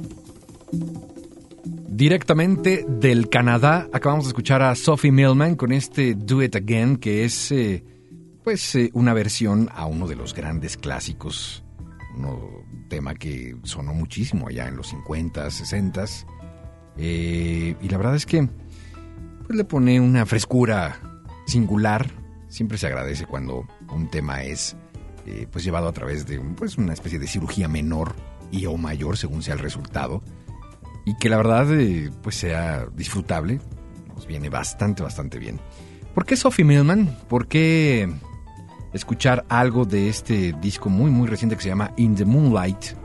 Directamente 1.89 2.85
del 2.87 3.29
Canadá, 3.29 3.89
acabamos 3.91 4.25
de 4.25 4.29
escuchar 4.29 4.61
a 4.61 4.75
Sophie 4.75 5.11
Millman 5.11 5.55
con 5.55 5.71
este 5.71 6.13
Do 6.13 6.43
It 6.43 6.55
Again, 6.55 6.97
que 6.97 7.25
es 7.25 7.51
eh, 7.51 7.83
pues 8.43 8.75
eh, 8.75 8.91
una 8.93 9.15
versión 9.15 9.69
a 9.73 9.87
uno 9.87 10.07
de 10.07 10.15
los 10.15 10.35
grandes 10.35 10.77
clásicos, 10.77 11.63
un 12.15 12.87
tema 12.89 13.15
que 13.15 13.55
sonó 13.63 13.95
muchísimo 13.95 14.47
allá 14.47 14.67
en 14.67 14.75
los 14.77 14.89
50, 14.89 15.49
60 15.49 16.05
eh, 16.97 17.75
y 17.81 17.89
la 17.89 17.97
verdad 17.97 18.15
es 18.15 18.27
que 18.27 18.47
pues, 19.47 19.57
le 19.57 19.63
pone 19.63 19.99
una 19.99 20.27
frescura 20.27 20.99
singular. 21.47 22.07
Siempre 22.49 22.77
se 22.77 22.85
agradece 22.85 23.25
cuando 23.25 23.67
un 23.91 24.11
tema 24.11 24.43
es 24.43 24.77
eh, 25.25 25.47
pues 25.51 25.63
llevado 25.63 25.87
a 25.87 25.93
través 25.93 26.25
de 26.25 26.39
pues, 26.39 26.77
una 26.77 26.93
especie 26.93 27.19
de 27.19 27.27
cirugía 27.27 27.67
menor 27.67 28.15
y 28.51 28.65
o 28.65 28.77
mayor 28.77 29.17
según 29.17 29.41
sea 29.41 29.53
el 29.55 29.59
resultado 29.59 30.21
y 31.05 31.15
que 31.17 31.29
la 31.29 31.37
verdad 31.37 31.71
eh, 31.79 32.11
pues 32.21 32.35
sea 32.35 32.87
disfrutable. 32.95 33.59
Nos 34.13 34.27
viene 34.27 34.49
bastante, 34.49 35.03
bastante 35.03 35.39
bien. 35.39 35.59
¿Por 36.13 36.25
qué 36.25 36.35
Sophie 36.35 36.65
Millman? 36.65 37.17
¿Por 37.27 37.47
qué 37.47 38.09
escuchar 38.93 39.45
algo 39.49 39.85
de 39.85 40.09
este 40.09 40.53
disco 40.53 40.89
muy, 40.89 41.11
muy 41.11 41.27
reciente 41.27 41.55
que 41.55 41.61
se 41.61 41.69
llama 41.69 41.91
In 41.97 42.15
the 42.15 42.25
Moonlight? 42.25 42.95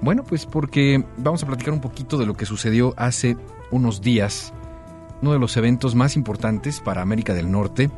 Bueno, 0.00 0.24
pues 0.24 0.46
porque 0.46 1.04
vamos 1.18 1.42
a 1.42 1.46
platicar 1.46 1.74
un 1.74 1.80
poquito 1.80 2.16
de 2.16 2.26
lo 2.26 2.34
que 2.34 2.46
sucedió 2.46 2.94
hace 2.96 3.36
unos 3.70 4.00
días, 4.00 4.54
uno 5.20 5.32
de 5.32 5.38
los 5.38 5.56
eventos 5.56 5.94
más 5.94 6.16
importantes 6.16 6.80
para 6.80 7.02
América 7.02 7.34
del 7.34 7.50
Norte 7.50 7.90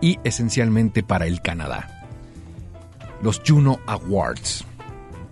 y 0.00 0.20
esencialmente 0.22 1.02
para 1.02 1.26
el 1.26 1.42
Canadá. 1.42 2.01
Los 3.22 3.40
Juno 3.46 3.78
Awards. 3.86 4.64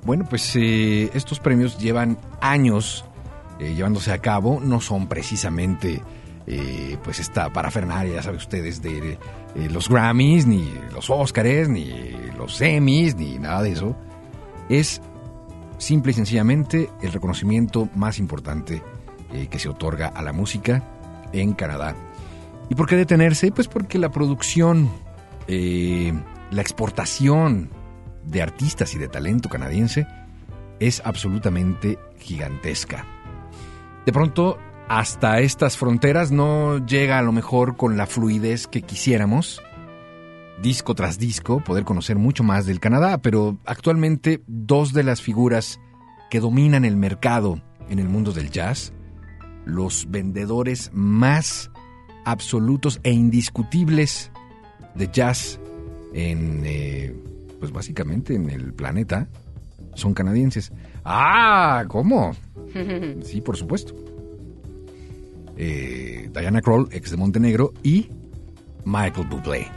Bueno, 0.05 0.25
pues 0.29 0.57
eh, 0.57 1.11
estos 1.13 1.41
premios 1.41 1.79
llevan 1.79 2.19
años 2.41 3.05
eh, 3.59 3.75
llevándose 3.75 4.13
a 4.13 4.19
cabo, 4.19 4.61
no 4.61 4.81
son 4.81 5.09
precisamente 5.09 6.03
eh, 6.47 6.97
pues 7.05 7.21
esta 7.21 7.53
parafernalia, 7.53 8.15
ya 8.15 8.23
saben 8.23 8.39
ustedes, 8.39 8.81
de 8.81 9.19
los 9.69 9.89
Grammys, 9.89 10.47
ni 10.47 10.73
los 10.93 11.11
Oscars, 11.11 11.69
ni 11.69 12.13
los 12.39 12.61
Emmys, 12.61 13.17
ni 13.17 13.39
nada 13.39 13.63
de 13.63 13.73
eso. 13.73 13.95
Es 14.69 15.03
simple 15.77 16.13
y 16.13 16.15
sencillamente 16.15 16.89
el 17.03 17.13
reconocimiento 17.13 17.89
más 17.95 18.19
importante 18.19 18.83
que 19.49 19.59
se 19.61 19.69
otorga 19.69 20.09
a 20.09 20.23
la 20.23 20.33
música 20.33 20.83
en 21.33 21.53
Canadá. 21.53 21.95
¿Y 22.69 22.75
por 22.75 22.89
qué 22.89 22.97
detenerse? 22.97 23.53
Pues 23.53 23.69
porque 23.69 23.99
la 23.99 24.11
producción, 24.11 24.91
la 25.47 26.61
exportación 26.61 27.71
de 28.25 28.43
artistas 28.43 28.95
y 28.95 28.99
de 28.99 29.09
talento 29.09 29.49
canadiense 29.49 30.07
es 30.79 31.03
absolutamente 31.05 31.99
gigantesca. 32.19 33.07
De 34.07 34.13
pronto, 34.13 34.59
hasta 34.89 35.41
estas 35.41 35.77
fronteras 35.77 36.33
no 36.33 36.85
llega 36.85 37.19
a 37.19 37.23
lo 37.23 37.33
mejor 37.33 37.77
con 37.77 37.97
la 37.97 38.07
fluidez 38.07 38.67
que 38.67 38.83
quisiéramos, 38.83 39.63
disco 40.61 40.95
tras 40.95 41.19
disco, 41.19 41.61
poder 41.61 41.85
conocer 41.85 42.17
mucho 42.17 42.43
más 42.43 42.67
del 42.67 42.81
Canadá, 42.81 43.19
pero 43.19 43.59
actualmente 43.67 44.43
dos 44.47 44.93
de 44.93 45.05
las 45.05 45.23
figuras 45.23 45.81
que 46.31 46.41
dominan 46.41 46.85
el 46.85 46.97
mercado 46.97 47.63
en 47.89 47.99
el 47.99 48.09
mundo 48.09 48.33
del 48.33 48.51
jazz, 48.51 48.93
los 49.65 50.11
vendedores 50.11 50.91
más 50.93 51.71
absolutos 52.25 53.01
e 53.03 53.13
indiscutibles 53.13 54.31
de 54.95 55.09
jazz 55.13 55.61
en, 56.15 56.63
eh, 56.65 57.15
pues 57.61 57.71
básicamente 57.73 58.35
en 58.35 58.51
el 58.51 58.73
planeta, 58.73 59.29
son 59.95 60.15
canadienses. 60.15 60.73
Ah, 61.05 61.85
¿cómo? 61.89 62.33
Sí, 63.23 63.41
por 63.41 63.57
supuesto. 63.57 63.95
Eh, 65.57 66.31
Diana 66.33 66.61
Kroll, 66.63 66.89
ex 66.91 67.11
de 67.11 67.17
Montenegro, 67.17 67.73
y 67.83 68.09
Michael 68.85 69.27
Bublé. 69.29 69.69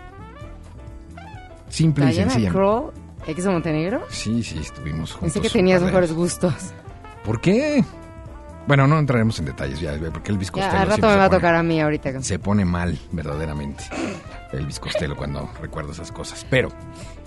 Simple 1.69 2.05
y 2.05 2.09
Diana 2.11 2.31
sencillamente. 2.31 2.57
Kroll, 2.57 2.91
ex 3.27 3.43
de 3.43 3.49
Montenegro. 3.49 4.01
Sí, 4.09 4.43
sí, 4.43 4.59
estuvimos 4.59 5.11
juntos. 5.13 5.33
Pensé 5.33 5.41
que 5.41 5.49
tenías 5.49 5.81
mejores 5.81 6.13
gustos. 6.13 6.53
¿Por 7.25 7.41
qué? 7.41 7.83
Bueno, 8.67 8.87
no 8.87 8.97
entraremos 8.97 9.37
en 9.39 9.45
detalles 9.45 9.79
ya, 9.81 9.97
porque 10.11 10.31
el 10.31 10.39
Ya, 10.39 10.51
Costello 10.51 10.79
al 10.79 10.87
rato 10.87 11.07
me 11.07 11.15
va 11.17 11.25
a 11.25 11.29
tocar 11.29 11.55
a 11.55 11.63
mí 11.63 11.81
ahorita. 11.81 12.21
se 12.21 12.39
pone 12.39 12.63
mal, 12.63 12.97
verdaderamente, 13.11 13.83
el 14.53 14.67
Costello 14.79 15.15
cuando 15.15 15.49
recuerdo 15.61 15.91
esas 15.91 16.11
cosas. 16.11 16.45
Pero 16.49 16.69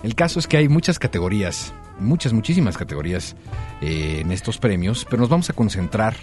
el 0.03 0.15
caso 0.15 0.39
es 0.39 0.47
que 0.47 0.57
hay 0.57 0.69
muchas 0.69 0.99
categorías, 0.99 1.73
muchas, 1.99 2.33
muchísimas 2.33 2.77
categorías 2.77 3.35
eh, 3.81 4.19
en 4.21 4.31
estos 4.31 4.57
premios, 4.57 5.05
pero 5.05 5.21
nos 5.21 5.29
vamos 5.29 5.49
a 5.49 5.53
concentrar 5.53 6.15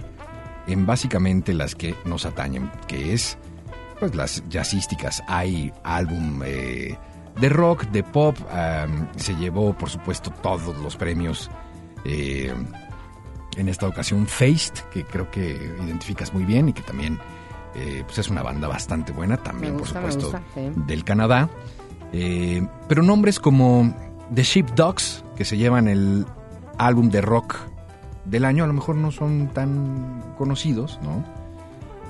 en 0.67 0.87
básicamente 0.87 1.53
las 1.53 1.75
que 1.75 1.95
nos 2.05 2.25
atañen, 2.25 2.71
que 2.89 3.13
es 3.13 3.39
pues 4.01 4.15
las 4.15 4.43
jazzísticas. 4.49 5.23
Hay 5.29 5.73
álbum 5.83 6.43
eh, 6.45 6.97
de 7.41 7.49
rock, 7.49 7.85
de 7.87 8.03
pop, 8.03 8.37
se 9.17 9.35
llevó 9.37 9.77
por 9.77 9.91
supuesto 9.91 10.31
todos 10.31 10.77
los 10.79 10.97
premios. 10.97 11.51
eh, 12.05 12.53
en 13.57 13.69
esta 13.69 13.87
ocasión 13.87 14.27
Faced, 14.27 14.75
que 14.93 15.05
creo 15.05 15.31
que 15.31 15.53
identificas 15.85 16.33
muy 16.33 16.45
bien 16.45 16.69
y 16.69 16.73
que 16.73 16.83
también 16.83 17.19
eh, 17.75 18.03
pues 18.05 18.19
es 18.19 18.29
una 18.29 18.43
banda 18.43 18.69
bastante 18.69 19.13
buena, 19.13 19.37
también 19.37 19.77
gusta, 19.77 20.01
por 20.01 20.13
supuesto 20.13 20.39
gusta, 20.39 20.43
sí. 20.55 20.73
del 20.87 21.05
Canadá. 21.05 21.49
Eh, 22.13 22.67
pero 22.89 23.03
nombres 23.03 23.41
como 23.41 23.93
The 24.33 24.43
Sheepdogs, 24.43 25.25
que 25.37 25.45
se 25.45 25.57
llevan 25.57 25.89
el 25.89 26.27
álbum 26.79 27.11
de 27.11 27.21
rock 27.21 27.57
del 28.25 28.45
año, 28.45 28.65
a 28.65 28.67
lo 28.67 28.73
mejor 28.73 28.97
no 28.97 29.11
son 29.11 29.49
tan 29.53 30.35
conocidos, 30.39 31.01
¿no? 31.03 31.25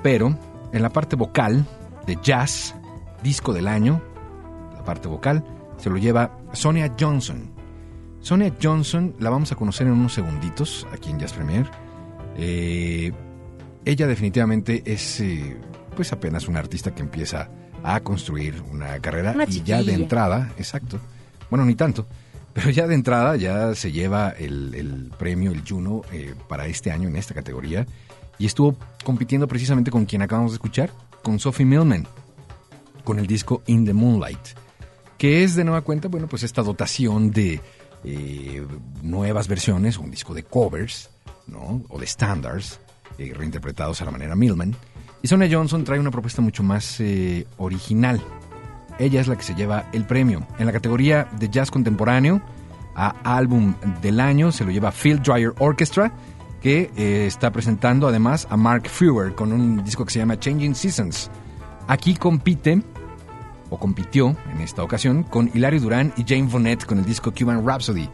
Pero 0.03 0.37
en 0.71 0.81
la 0.81 0.89
parte 0.89 1.15
vocal 1.15 1.65
de 2.05 2.17
jazz, 2.21 2.75
disco 3.23 3.53
del 3.53 3.67
año, 3.67 4.01
la 4.73 4.83
parte 4.83 5.07
vocal, 5.07 5.43
se 5.77 5.89
lo 5.89 5.97
lleva 5.97 6.37
Sonia 6.53 6.91
Johnson. 6.99 7.49
Sonia 8.19 8.53
Johnson 8.61 9.15
la 9.19 9.29
vamos 9.29 9.51
a 9.51 9.55
conocer 9.55 9.87
en 9.87 9.93
unos 9.93 10.13
segunditos 10.13 10.87
aquí 10.91 11.09
en 11.09 11.19
Jazz 11.19 11.33
Premier. 11.33 11.69
Eh, 12.37 13.11
ella 13.85 14.07
definitivamente 14.07 14.83
es 14.85 15.19
eh, 15.21 15.57
pues 15.95 16.11
apenas 16.11 16.47
una 16.47 16.59
artista 16.59 16.93
que 16.93 17.01
empieza 17.01 17.49
a 17.83 17.99
construir 18.01 18.61
una 18.71 18.99
carrera 18.99 19.31
Una 19.33 19.45
y 19.45 19.61
ya 19.63 19.83
de 19.83 19.93
entrada, 19.93 20.51
exacto, 20.57 20.99
bueno 21.49 21.65
ni 21.65 21.75
tanto, 21.75 22.07
pero 22.53 22.69
ya 22.69 22.87
de 22.87 22.95
entrada 22.95 23.35
ya 23.35 23.75
se 23.75 23.91
lleva 23.91 24.29
el, 24.31 24.73
el 24.75 25.11
premio, 25.17 25.51
el 25.51 25.63
Juno, 25.67 26.01
eh, 26.11 26.33
para 26.47 26.67
este 26.67 26.91
año 26.91 27.07
en 27.07 27.15
esta 27.15 27.33
categoría. 27.33 27.85
Y 28.37 28.45
estuvo 28.45 28.75
compitiendo 29.03 29.47
precisamente 29.47 29.91
con 29.91 30.05
quien 30.05 30.21
acabamos 30.21 30.51
de 30.51 30.55
escuchar, 30.55 30.91
con 31.23 31.39
Sophie 31.39 31.65
Millman, 31.65 32.05
con 33.05 33.19
el 33.19 33.27
disco 33.27 33.61
In 33.67 33.85
the 33.85 33.93
Moonlight 33.93 34.65
que 35.17 35.43
es 35.43 35.55
de 35.55 35.63
nueva 35.63 35.81
cuenta, 35.81 36.07
bueno, 36.07 36.27
pues 36.27 36.43
esta 36.43 36.61
dotación 36.61 37.31
de 37.31 37.61
eh, 38.03 38.65
nuevas 39.01 39.47
versiones, 39.47 39.97
un 39.97 40.11
disco 40.11 40.33
de 40.33 40.43
covers, 40.43 41.09
¿no? 41.47 41.83
O 41.89 41.99
de 41.99 42.07
standards, 42.07 42.79
eh, 43.17 43.33
reinterpretados 43.35 44.01
a 44.01 44.05
la 44.05 44.11
manera 44.11 44.35
Millman. 44.35 44.75
Y 45.21 45.27
Sonia 45.27 45.49
Johnson 45.51 45.83
trae 45.83 45.99
una 45.99 46.11
propuesta 46.11 46.41
mucho 46.41 46.63
más 46.63 46.99
eh, 46.99 47.47
original. 47.57 48.21
Ella 48.99 49.21
es 49.21 49.27
la 49.27 49.35
que 49.35 49.43
se 49.43 49.55
lleva 49.55 49.89
el 49.91 50.05
premio. 50.05 50.45
En 50.59 50.65
la 50.65 50.71
categoría 50.71 51.27
de 51.39 51.49
jazz 51.49 51.71
contemporáneo, 51.71 52.41
a 52.95 53.15
álbum 53.23 53.75
del 54.01 54.19
año 54.19 54.51
se 54.51 54.63
lo 54.63 54.71
lleva 54.71 54.91
Phil 54.91 55.21
Dryer 55.21 55.53
Orchestra, 55.59 56.11
que 56.61 56.89
eh, 56.95 57.25
está 57.27 57.51
presentando 57.51 58.07
además 58.07 58.47
a 58.49 58.57
Mark 58.57 58.87
Frewer 58.87 59.35
con 59.35 59.51
un 59.51 59.83
disco 59.83 60.05
que 60.05 60.11
se 60.11 60.19
llama 60.19 60.39
Changing 60.39 60.75
Seasons. 60.75 61.29
Aquí 61.87 62.15
compite 62.15 62.81
o 63.69 63.77
compitió 63.77 64.35
en 64.51 64.61
esta 64.61 64.83
ocasión 64.83 65.23
con 65.23 65.51
Hilario 65.53 65.81
Durán 65.81 66.13
y 66.17 66.23
Jane 66.23 66.49
Bonnet 66.49 66.85
con 66.85 66.99
el 66.99 67.05
disco 67.05 67.31
Cuban 67.31 67.65
Rhapsody, 67.65 68.09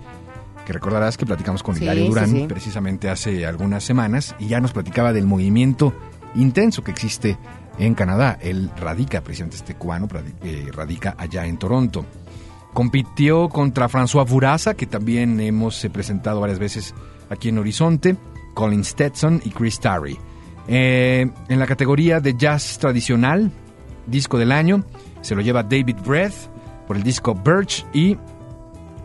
que 0.66 0.74
recordarás 0.74 1.18
que 1.18 1.26
platicamos 1.26 1.64
con 1.64 1.76
Sí, 1.76 1.84
Hilario 1.84 2.06
Durán 2.06 2.30
sí. 2.32 2.46
precisamente 2.48 3.10
hace 3.10 3.46
algunas 3.46 3.84
semanas 3.84 4.36
y 4.40 4.48
ya 4.48 4.60
nos 4.60 4.72
platicaba 4.74 5.14
del 5.14 5.26
movimiento 5.26 5.94
intenso 6.36 6.84
que 6.84 6.92
existe 6.92 7.38
en 7.78 7.96
Canadá. 7.96 8.38
Él 8.42 8.70
radica, 8.78 9.22
precisamente 9.22 9.58
este 9.58 9.76
cubano, 9.76 10.08
eh, 10.44 10.70
radica 10.74 11.16
allá 11.18 11.46
en 11.46 11.58
Toronto. 11.58 12.06
Compitió 12.74 13.50
contra 13.50 13.90
François 13.90 14.26
Bourassa, 14.28 14.76
que 14.76 14.86
también 14.86 15.40
hemos 15.40 15.84
eh, 15.84 15.90
presentado 15.90 16.40
varias 16.40 16.60
veces 16.60 16.94
aquí 17.30 17.50
en 17.50 17.58
Horizonte, 17.58 18.16
Colin 18.54 18.84
Stetson 18.84 19.42
y 19.44 19.50
Chris 19.50 19.80
Tarry. 19.80 20.18
Eh, 20.68 21.30
en 21.50 21.60
la 21.60 21.68
categoría 21.68 22.20
de 22.20 22.36
jazz 22.36 22.78
tradicional, 22.78 23.52
disco 24.08 24.38
del 24.38 24.52
año, 24.52 24.86
se 25.22 25.36
lo 25.36 25.42
lleva 25.42 25.64
David 25.64 25.98
Breath 26.06 26.50
por 26.88 26.96
el 26.96 27.04
disco 27.04 27.34
Birch 27.34 27.86
y 27.94 28.18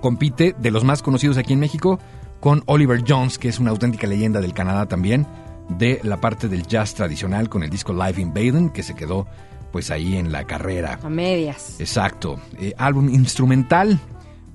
compite 0.00 0.54
de 0.58 0.70
los 0.70 0.84
más 0.84 1.02
conocidos 1.02 1.38
aquí 1.38 1.52
en 1.52 1.60
México 1.60 1.98
con 2.40 2.62
Oliver 2.66 3.02
Jones, 3.06 3.38
que 3.38 3.48
es 3.48 3.58
una 3.58 3.70
auténtica 3.70 4.06
leyenda 4.06 4.40
del 4.40 4.52
Canadá 4.52 4.86
también, 4.86 5.26
de 5.68 6.00
la 6.02 6.20
parte 6.20 6.48
del 6.48 6.66
jazz 6.66 6.94
tradicional 6.94 7.48
con 7.48 7.62
el 7.62 7.70
disco 7.70 7.92
Live 7.92 8.20
in 8.20 8.32
Baden, 8.32 8.70
que 8.70 8.82
se 8.82 8.94
quedó 8.94 9.26
pues 9.72 9.90
ahí 9.90 10.16
en 10.16 10.32
la 10.32 10.44
carrera. 10.44 10.98
A 11.02 11.08
medias. 11.08 11.80
Exacto. 11.80 12.40
Eh, 12.58 12.72
álbum 12.78 13.08
instrumental, 13.08 13.98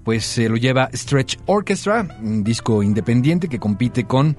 pues 0.03 0.25
se 0.25 0.49
lo 0.49 0.55
lleva 0.55 0.89
Stretch 0.93 1.37
Orchestra, 1.45 2.07
un 2.21 2.43
disco 2.43 2.81
independiente 2.81 3.47
que 3.47 3.59
compite 3.59 4.05
con, 4.05 4.37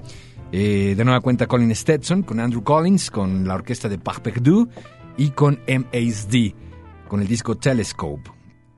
eh, 0.51 0.93
de 0.97 1.05
nueva 1.05 1.21
cuenta, 1.21 1.47
Colin 1.47 1.73
Stetson, 1.75 2.23
con 2.23 2.39
Andrew 2.39 2.63
Collins, 2.63 3.11
con 3.11 3.47
la 3.47 3.55
orquesta 3.55 3.87
de 3.87 3.97
Par 3.97 4.21
Perdu 4.21 4.67
y 5.17 5.29
con 5.29 5.59
MASD, 5.67 6.53
con 7.07 7.21
el 7.21 7.27
disco 7.27 7.55
Telescope. 7.55 8.31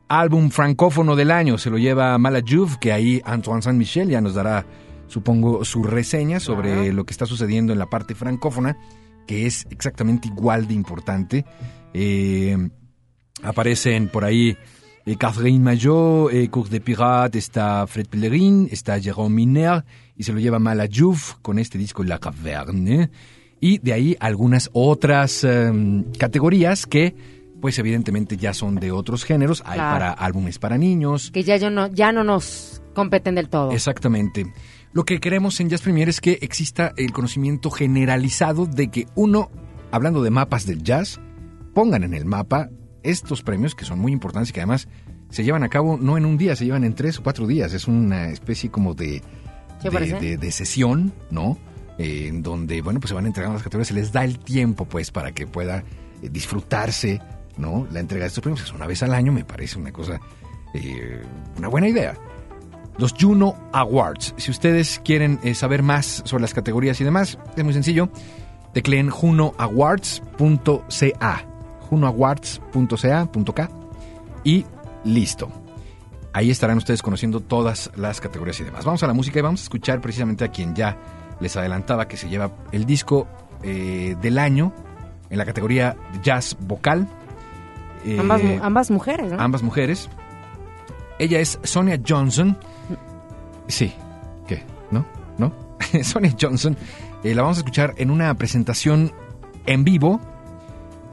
Álbum 0.08 0.49
francófono 0.49 1.16
del 1.16 1.32
año 1.32 1.58
se 1.58 1.70
lo 1.70 1.78
lleva 1.78 2.18
Malajuv, 2.18 2.78
que 2.80 2.91
ahí 2.91 3.22
Antoine 3.26 3.62
Saint-Michel 3.62 4.10
ya 4.10 4.22
nos 4.22 4.36
dará, 4.36 4.66
supongo, 5.08 5.66
su 5.66 5.84
reseña 5.84 6.39
sobre 6.39 6.93
lo 6.93 7.06
que 7.06 7.12
está 7.12 7.26
sucediendo 7.26 7.74
en 7.74 7.80
la 7.80 7.88
parte 7.88 8.14
francófona, 8.14 8.78
que 9.26 9.47
es 9.47 9.66
exactamente 9.70 10.28
igual 10.28 10.68
de 10.68 10.74
importante. 10.76 11.45
Eh, 11.93 12.56
aparecen 13.41 14.10
por 14.10 14.26
ahí 14.26 14.56
eh, 15.06 15.18
Catherine 15.18 15.64
Maillot, 15.64 16.32
eh, 16.34 16.49
Cours 16.49 16.70
de 16.70 16.82
Pirate, 16.82 17.38
está 17.38 17.86
Fred 17.88 18.08
Pellerin, 18.08 18.68
está 18.72 18.99
Jérôme 18.99 19.30
Miner, 19.30 19.86
y 20.16 20.24
se 20.24 20.34
lo 20.34 20.39
lleva 20.39 20.58
Malajouf 20.58 21.36
con 21.41 21.60
este 21.60 21.78
disco 21.78 22.03
La 22.03 22.20
Caverne. 22.20 23.12
Y 23.60 23.78
de 23.80 23.93
ahí 23.93 24.18
algunas 24.20 24.70
otras 24.74 25.43
em, 25.43 26.12
categorías 26.14 26.86
que, 26.86 27.16
pues 27.62 27.78
evidentemente 27.80 28.38
ya 28.38 28.53
son 28.53 28.76
de 28.76 28.91
otros 28.91 29.24
géneros. 29.24 29.64
Hay 29.66 29.76
Claro. 29.78 29.93
para 29.95 30.12
álbumes 30.12 30.60
para 30.60 30.78
niños. 30.78 31.32
Que 31.32 31.43
ya, 31.43 31.58
yo 31.58 31.70
no, 31.70 31.88
ya 31.88 32.12
no 32.12 32.24
nos 32.24 32.82
competen 32.93 33.36
del 33.36 33.49
todo. 33.49 33.72
Exactamente. 33.72 34.45
Lo 34.93 35.03
que 35.03 35.20
queremos 35.20 35.60
en 35.60 35.70
Jazz 35.70 35.82
Premier 35.82 36.08
es 36.10 36.22
que 36.22 36.39
exista 36.41 36.93
el 36.95 37.12
conocimiento 37.12 37.70
generalizado 37.72 38.66
de 38.66 38.88
que 38.89 39.08
uno, 39.16 39.49
hablando 39.91 40.24
de 40.24 40.30
mapas 40.30 40.66
del 40.66 40.84
jazz, 40.84 41.20
pongan 41.74 42.03
en 42.03 42.14
el 42.14 42.26
mapa 42.26 42.70
estos 43.03 43.41
premios 43.43 43.76
que 43.76 43.84
son 43.86 43.99
muy 43.99 44.12
importantes 44.14 44.49
y 44.49 44.53
que 44.53 44.62
además 44.62 44.88
se 45.30 45.43
llevan 45.43 45.64
a 45.64 45.70
cabo 45.70 45.97
no 45.99 46.18
en 46.18 46.26
un 46.26 46.38
día, 46.38 46.56
se 46.56 46.64
llevan 46.66 46.84
en 46.86 46.93
tres 46.93 47.20
o 47.20 47.24
cuatro 47.24 47.45
días. 47.47 47.74
Es 47.74 47.88
una 47.88 48.30
especie 48.30 48.70
como 48.72 48.93
de- 48.93 49.22
de 50.39 50.51
sesión, 50.51 51.14
¿no? 51.30 51.58
Eh, 51.97 52.28
en 52.28 52.41
donde, 52.41 52.82
bueno, 52.82 52.99
pues 52.99 53.10
se 53.10 53.16
van 53.16 53.26
entregando 53.26 53.53
las 53.56 53.64
categorías, 53.64 53.88
se 53.89 53.93
les 53.93 54.12
da 54.12 54.24
el 54.24 54.39
tiempo, 54.39 54.86
pues, 54.86 55.12
para 55.12 55.32
que 55.34 55.45
pueda 55.47 55.84
eh, 56.22 56.30
disfrutarse, 56.30 57.20
¿no? 57.58 57.88
La 57.91 57.99
entrega 57.99 58.24
de 58.24 58.28
estos 58.28 58.41
premios 58.41 58.64
es 58.64 58.74
una 58.74 58.88
vez 58.88 59.03
al 59.03 59.14
año, 59.14 59.32
me 59.32 59.45
parece 59.45 59.78
una 59.78 59.91
cosa, 59.91 60.20
eh, 60.74 61.22
una 61.58 61.68
buena 61.68 61.88
idea. 61.88 62.18
Los 62.97 63.14
Juno 63.14 63.56
Awards. 63.74 64.34
Si 64.38 64.49
ustedes 64.51 65.01
quieren 65.03 65.38
eh, 65.43 65.53
saber 65.53 65.84
más 65.84 66.24
sobre 66.26 66.41
las 66.41 66.53
categorías 66.53 67.01
y 67.01 67.03
demás, 67.03 67.38
es 67.56 67.64
muy 67.64 67.74
sencillo. 67.74 68.10
Tecleen 68.74 69.10
junoawards.ca. 69.10 71.45
junoawards.ca.k 71.89 73.70
y 74.43 74.66
listo. 75.03 75.49
Ahí 76.34 76.51
estarán 76.51 76.78
ustedes 76.78 77.01
conociendo 77.01 77.39
todas 77.39 77.89
las 77.95 78.22
categorías 78.22 78.60
y 78.60 78.66
demás. 78.66 78.86
Vamos 78.86 79.01
a 79.03 79.08
la 79.08 79.14
música 79.14 79.39
y 79.39 79.41
vamos 79.41 79.62
a 79.62 79.64
escuchar 79.64 80.01
precisamente 80.01 80.43
a 80.43 80.49
quien 80.49 80.76
ya 80.76 80.97
les 81.39 81.56
adelantaba 81.56 82.08
que 82.08 82.18
se 82.18 82.30
lleva 82.30 82.51
el 82.72 82.86
disco 82.86 83.28
eh, 83.64 84.16
del 84.22 84.38
año 84.38 84.72
en 85.30 85.38
la 85.38 85.45
categoría 85.45 85.95
jazz 86.22 86.58
vocal. 86.60 87.08
Eh, 88.06 88.18
ambas, 88.20 88.43
mu- 88.43 88.60
ambas 88.62 88.91
mujeres, 88.91 89.32
¿no? 89.32 89.41
ambas 89.41 89.64
mujeres. 89.64 90.10
Ella 91.20 91.39
es 91.39 91.60
Sonia 91.64 91.99
Johnson. 92.08 92.58
Sí, 93.68 93.93
¿qué? 94.47 94.64
¿No? 94.91 95.06
¿No? 95.38 95.51
Sonia 96.03 96.36
Johnson. 96.39 96.78
eh, 97.24 97.34
la 97.34 97.41
vamos 97.41 97.58
a 97.58 97.62
escuchar 97.62 97.93
en 97.97 98.12
una 98.12 98.34
presentación 98.36 99.12
en 99.66 99.84
vivo. 99.84 100.20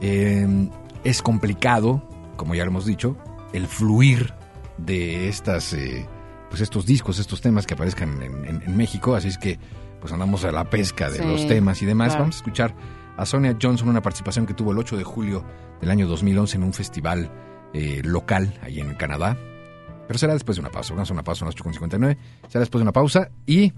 Eh, 0.01 0.69
es 1.03 1.21
complicado, 1.21 2.01
como 2.35 2.55
ya 2.55 2.63
lo 2.65 2.71
hemos 2.71 2.85
dicho, 2.85 3.17
el 3.53 3.67
fluir 3.67 4.33
de 4.77 5.29
estas, 5.29 5.73
eh, 5.73 6.05
pues 6.49 6.61
estos 6.61 6.85
discos, 6.85 7.19
estos 7.19 7.41
temas 7.41 7.65
que 7.65 7.73
aparezcan 7.73 8.21
en, 8.21 8.45
en- 8.45 8.61
en 8.65 8.77
México. 8.77 9.15
Así 9.15 9.29
es 9.29 9.37
que, 9.37 9.57
pues 10.01 10.11
andamos 10.13 10.43
a 10.45 10.51
la 10.51 10.65
pesca 10.65 11.09
de 11.09 11.19
Sí, 11.19 11.25
los 11.25 11.47
temas 11.47 11.81
y 11.81 11.85
demás. 11.85 12.09
claro. 12.09 12.23
Vamos 12.23 12.35
a 12.35 12.39
escuchar 12.39 12.73
a 13.17 13.25
Sonia 13.25 13.57
Johnson, 13.61 13.89
una 13.89 14.01
participación 14.01 14.45
que 14.45 14.53
tuvo 14.53 14.71
el 14.71 14.77
8 14.77 14.97
de 14.97 15.03
julio 15.03 15.43
del 15.81 15.91
año 15.91 16.07
2011 16.07 16.57
en 16.57 16.63
un 16.63 16.73
festival 16.73 17.31
eh, 17.73 18.01
local 18.03 18.57
ahí 18.61 18.79
en 18.79 18.93
Canadá. 18.95 19.37
Pero 20.07 20.19
será 20.19 20.33
después 20.33 20.57
de 20.57 20.61
una 20.61 20.71
pausa. 20.71 20.93
Vamos 20.93 21.09
a 21.09 21.13
una 21.13 21.23
pausa, 21.23 21.45
unas 21.45 21.55
8.59. 21.55 22.17
Será 22.47 22.59
después 22.59 22.79
de 22.79 22.83
una 22.83 22.91
pausa 22.91 23.29
y 23.45 23.73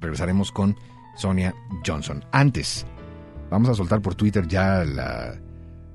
regresaremos 0.00 0.52
con 0.52 0.76
Sonia 1.16 1.54
Johnson. 1.86 2.24
Antes, 2.32 2.86
vamos 3.50 3.68
a 3.68 3.74
soltar 3.74 4.00
por 4.00 4.14
Twitter 4.14 4.46
ya 4.46 4.84
la 4.84 5.34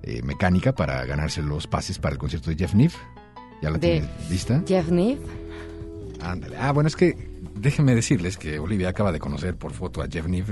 eh, 0.04 0.22
mecánica 0.24 0.74
para 0.74 1.04
ganarse 1.06 1.42
los 1.42 1.68
pases 1.68 2.00
para 2.00 2.14
el 2.14 2.20
concierto 2.20 2.50
de 2.50 2.56
Jeff 2.58 2.74
Niff. 2.74 2.96
¿Ya 3.62 3.70
la 3.70 3.78
De 3.78 4.00
tienes 4.00 4.30
lista? 4.30 4.64
Jeff 4.68 4.90
Niff. 4.90 5.20
Ándale. 6.22 6.58
Ah, 6.58 6.72
bueno, 6.72 6.88
es 6.88 6.96
que 6.96 7.16
déjenme 7.56 7.96
decirles 7.96 8.38
que 8.38 8.60
Olivia 8.60 8.90
acaba 8.90 9.12
de 9.12 9.20
conocer 9.20 9.56
por 9.56 9.74
foto 9.74 10.02
a 10.02 10.08
Jeff 10.08 10.28
Niff 10.28 10.50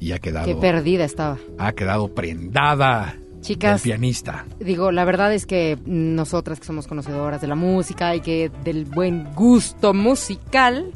y 0.00 0.12
ha 0.12 0.18
quedado, 0.18 0.46
Qué 0.46 0.54
perdida 0.54 1.04
estaba. 1.04 1.38
ha 1.58 1.72
quedado 1.72 2.08
prendada 2.14 3.16
Chicas. 3.40 3.82
del 3.82 3.92
pianista. 3.92 4.44
Digo, 4.60 4.90
la 4.92 5.04
verdad 5.04 5.32
es 5.32 5.46
que 5.46 5.78
nosotras 5.86 6.60
que 6.60 6.66
somos 6.66 6.86
conocedoras 6.86 7.40
de 7.40 7.46
la 7.48 7.54
música 7.54 8.14
y 8.14 8.20
que 8.20 8.50
del 8.64 8.84
buen 8.84 9.32
gusto 9.34 9.94
musical 9.94 10.92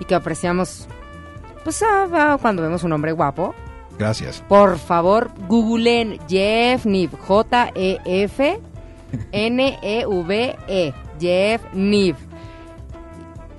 y 0.00 0.04
que 0.04 0.14
apreciamos, 0.14 0.86
pues 1.64 1.82
ah, 1.82 2.38
cuando 2.40 2.62
vemos 2.62 2.82
un 2.84 2.92
hombre 2.92 3.12
guapo, 3.12 3.54
Gracias. 3.98 4.42
por 4.48 4.78
favor, 4.78 5.30
googleen 5.48 6.18
Jeff 6.28 6.84
Niv, 6.86 7.10
J-E-F 7.18 8.60
N-E-V-E, 9.32 10.92
Jeff 11.20 11.62
Niv. 11.72 12.16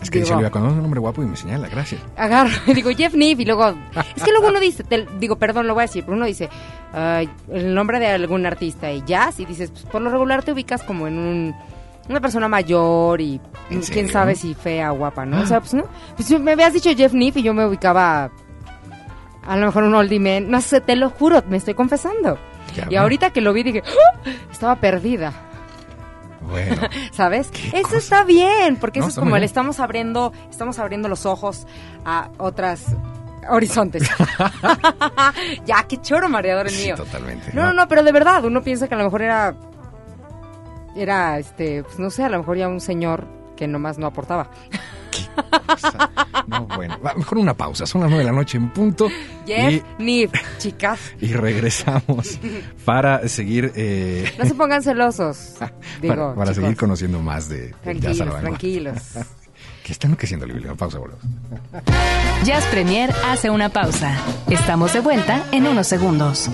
Es 0.02 0.12
que 0.12 0.20
Digo- 0.22 0.34
Olivia, 0.36 0.52
cuando 0.52 0.70
es 0.70 0.76
un 0.78 0.86
hombre 0.86 1.00
guapo 1.00 1.24
y 1.24 1.26
me 1.26 1.36
señala, 1.36 1.68
gracias. 1.70 2.02
agarro 2.16 2.52
y 2.68 2.74
digo 2.76 2.89
Jeff 2.95 3.14
Niff 3.16 3.39
y 3.39 3.45
luego 3.45 3.74
es 4.16 4.24
que 4.24 4.32
luego 4.32 4.48
uno 4.50 4.60
dice 4.60 4.84
te- 4.84 5.08
digo 5.20 5.38
perdón 5.38 5.66
lo 5.68 5.74
voy 5.74 5.82
a 5.82 5.88
decir 5.88 6.04
pero 6.04 6.16
uno 6.16 6.26
dice 6.26 6.50
ay, 6.93 7.30
el 7.52 7.74
nombre 7.74 8.00
de 8.00 8.08
algún 8.08 8.45
artista 8.45 8.91
y 8.91 9.04
jazz 9.06 9.39
y 9.39 9.45
dices 9.45 9.72
pues, 9.72 9.84
por 9.86 10.02
lo 10.02 10.10
regular 10.12 10.43
te 10.43 10.52
ubicas 10.52 10.84
como 10.84 11.08
en 11.08 11.18
un 11.18 11.56
una 12.10 12.22
persona 12.22 12.48
mayor 12.48 13.20
y 13.20 13.41
¿En 13.70 13.82
quién 13.82 13.84
serio? 13.84 14.12
sabe 14.14 14.36
si 14.36 14.54
fea 14.54 14.93
o 14.93 14.98
guapa 14.98 15.26
no 15.26 15.41
o 15.41 15.45
sea 15.45 15.60
pues 15.60 15.74
no 15.74 15.84
pues 16.16 16.30
me 16.39 16.52
habías 16.52 16.74
dicho 16.74 16.89
Jeff 16.95 17.14
Niff 17.14 17.36
y 17.38 17.41
yo 17.43 17.54
me 17.54 17.66
ubicaba 17.66 18.30
a 19.45 19.58
lo 19.58 19.66
mejor 19.66 19.84
un 19.84 19.95
oldie 19.95 20.20
man 20.20 20.50
no 20.50 20.62
sé 20.62 20.80
te 20.80 20.95
lo 20.95 21.10
juro 21.10 21.41
me 21.50 21.58
estoy 21.58 21.74
confesando 21.74 22.38
Ya, 22.76 22.86
y 22.89 22.95
ahorita 22.95 23.32
que 23.32 23.41
lo 23.41 23.52
vi 23.52 23.64
dije 23.64 23.84
¡Ah! 23.86 24.30
estaba 24.52 24.76
perdida 24.76 25.34
Bueno, 26.50 26.82
¿Sabes? 27.12 27.52
Eso 27.74 27.84
cosa. 27.84 27.98
está 27.98 28.24
bien, 28.24 28.78
porque 28.78 29.00
No, 29.00 29.06
eso 29.08 29.20
es 29.20 29.20
como 29.20 29.38
le 29.38 29.45
estamos 29.45 29.80
abriendo, 29.80 30.34
estamos 30.50 30.80
abriendo 30.80 31.08
los 31.10 31.26
ojos 31.26 31.68
a 32.06 32.30
otras 32.38 32.95
horizontes. 33.50 34.04
ya, 35.66 35.84
qué 35.88 36.02
choro 36.02 36.30
mareador 36.30 36.68
el 36.68 36.74
sí, 36.74 36.86
mío. 36.86 36.95
totalmente. 36.95 37.52
No, 37.54 37.64
no, 37.66 37.74
no, 37.74 37.88
pero 37.88 38.04
de 38.04 38.12
verdad, 38.12 38.43
uno 38.45 38.62
piensa 38.64 38.88
que 38.88 38.95
a 38.95 38.98
lo 38.98 39.04
mejor 39.06 39.22
era, 39.22 39.56
era, 40.95 41.38
este, 41.39 41.84
pues 41.84 42.00
no 42.00 42.10
sé, 42.10 42.24
a 42.24 42.30
lo 42.30 42.39
mejor 42.39 42.58
ya 42.58 42.68
un 42.68 42.82
señor 42.82 43.28
que 43.56 43.68
nomás 43.68 43.98
no 43.98 44.08
aportaba. 44.08 44.50
Cosa. 45.65 46.09
No, 46.47 46.65
bueno, 46.68 46.97
va, 47.05 47.13
mejor 47.13 47.38
una 47.38 47.53
pausa. 47.55 47.86
Son 47.86 48.01
las 48.01 48.09
nueve 48.09 48.24
de 48.24 48.32
la 48.32 48.36
noche 48.38 48.57
en 48.57 48.70
punto. 48.70 49.07
Jeff 49.45 49.84
Niff, 49.99 50.32
chicas, 50.57 50.99
Y, 51.22 51.28
y 51.28 51.34
regresamos 51.34 52.39
para 52.86 53.28
seguir. 53.28 53.72
eh, 53.76 54.32
no 54.38 54.45
se 54.45 54.53
pongan 54.53 54.84
celosos. 54.84 55.55
Digo, 56.01 56.36
para, 56.36 56.53
seguir 56.53 56.76
conociendo 56.76 57.20
más 57.20 57.49
de, 57.49 57.74
jazz 57.99 58.18
la 58.20 58.39
tranquilos. 58.39 58.99
¿Qué 59.84 59.91
están 59.91 60.09
enloqueciendo, 60.09 60.45
Olivia? 60.45 60.74
Pausa, 60.76 60.99
volvemos. 60.99 61.24
Jazz 62.43 62.65
Premier 62.65 63.13
hace 63.26 63.49
una 63.49 63.70
pausa. 63.70 64.15
Estamos 64.49 64.93
de 64.93 64.99
vuelta 64.99 65.43
en 65.51 65.68
unos 65.68 65.88
segundos. 65.88 66.49